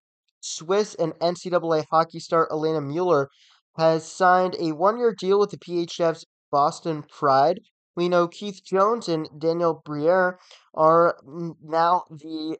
Swiss 0.54 0.94
and 0.94 1.12
NCAA 1.14 1.84
hockey 1.90 2.20
star 2.20 2.48
Alina 2.50 2.80
Müller 2.80 3.26
has 3.76 4.10
signed 4.10 4.56
a 4.58 4.72
one 4.72 4.98
year 4.98 5.14
deal 5.14 5.38
with 5.38 5.50
the 5.50 5.58
PHF's 5.58 6.24
Boston 6.50 7.02
Pride 7.02 7.60
we 7.96 8.10
know 8.10 8.28
Keith 8.28 8.62
Jones 8.62 9.08
and 9.08 9.26
Daniel 9.38 9.82
Briere 9.84 10.38
are 10.74 11.16
now 11.64 12.04
the 12.10 12.58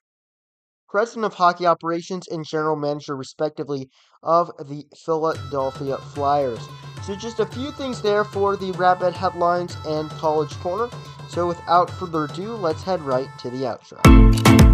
president 0.89 1.27
of 1.27 1.35
hockey 1.35 1.67
operations 1.67 2.27
and 2.29 2.45
general 2.45 2.75
manager, 2.75 3.15
respectively, 3.15 3.91
of 4.23 4.51
the 4.59 4.87
Philadelphia 5.05 5.99
Flyers. 6.15 6.67
So, 7.05 7.15
just 7.15 7.39
a 7.39 7.47
few 7.47 7.71
things 7.71 8.01
there 8.01 8.25
for 8.25 8.57
the 8.57 8.73
Rapid 8.73 9.13
headlines 9.13 9.77
and 9.87 10.09
College 10.13 10.53
Corner. 10.61 10.89
So, 11.29 11.47
without 11.47 11.91
further 11.91 12.25
ado, 12.25 12.55
let's 12.55 12.83
head 12.83 13.03
right 13.03 13.29
to 13.41 13.51
the 13.51 13.59
outro. 13.59 14.66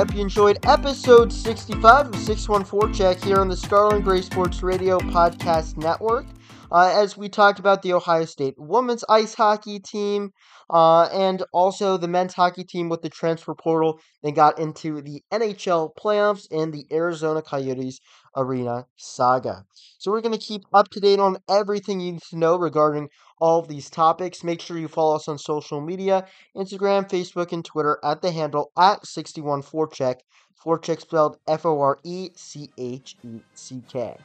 Hope 0.00 0.14
you 0.14 0.22
enjoyed 0.22 0.58
episode 0.64 1.30
65 1.30 2.06
of 2.06 2.14
6-1-Forecheck 2.14 3.22
here 3.22 3.36
on 3.36 3.48
the 3.48 3.56
Starling 3.56 4.00
Gray 4.00 4.22
Sports 4.22 4.62
Radio 4.62 4.98
Podcast 4.98 5.76
Network. 5.76 6.24
Uh, 6.72 6.90
as 6.96 7.18
we 7.18 7.28
talked 7.28 7.58
about 7.58 7.82
the 7.82 7.92
Ohio 7.92 8.24
State 8.24 8.54
women's 8.56 9.04
ice 9.10 9.34
hockey 9.34 9.78
team, 9.78 10.32
uh, 10.70 11.02
and 11.12 11.42
also 11.52 11.98
the 11.98 12.08
men's 12.08 12.32
hockey 12.32 12.64
team 12.64 12.88
with 12.88 13.02
the 13.02 13.10
transfer 13.10 13.54
portal. 13.54 14.00
They 14.22 14.32
got 14.32 14.58
into 14.58 15.02
the 15.02 15.22
NHL 15.30 15.90
playoffs 16.02 16.46
and 16.50 16.72
the 16.72 16.86
Arizona 16.90 17.42
Coyotes 17.42 18.00
Arena 18.34 18.86
saga. 18.96 19.66
So 19.98 20.10
we're 20.10 20.22
going 20.22 20.38
to 20.38 20.42
keep 20.42 20.62
up 20.72 20.88
to 20.92 21.00
date 21.00 21.18
on 21.18 21.36
everything 21.46 22.00
you 22.00 22.12
need 22.12 22.22
to 22.30 22.38
know 22.38 22.56
regarding 22.56 23.10
all 23.40 23.58
of 23.58 23.68
these 23.68 23.90
topics. 23.90 24.44
Make 24.44 24.60
sure 24.60 24.78
you 24.78 24.88
follow 24.88 25.16
us 25.16 25.28
on 25.28 25.38
social 25.38 25.80
media 25.80 26.26
Instagram, 26.56 27.08
Facebook, 27.08 27.52
and 27.52 27.64
Twitter 27.64 27.98
at 28.04 28.22
the 28.22 28.30
handle 28.30 28.70
at 28.78 29.02
61forecheck. 29.02 30.16
Forecheck 30.62 31.00
spelled 31.00 31.38
F 31.48 31.64
O 31.64 31.80
R 31.80 31.98
E 32.04 32.30
C 32.34 32.70
H 32.78 33.16
E 33.24 33.40
C 33.54 33.82
K. 33.88 34.16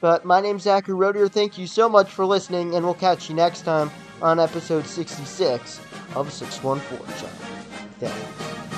But 0.00 0.24
my 0.24 0.40
name's 0.40 0.64
Zachary 0.64 0.94
Rodier. 0.94 1.28
Thank 1.28 1.56
you 1.56 1.66
so 1.66 1.88
much 1.88 2.10
for 2.10 2.26
listening, 2.26 2.74
and 2.74 2.84
we'll 2.84 2.94
catch 2.94 3.30
you 3.30 3.34
next 3.34 3.62
time 3.62 3.90
on 4.20 4.38
episode 4.38 4.86
66 4.86 5.80
of 6.14 6.32
614 6.32 7.06
Check. 7.16 7.30
Thanks. 8.00 8.73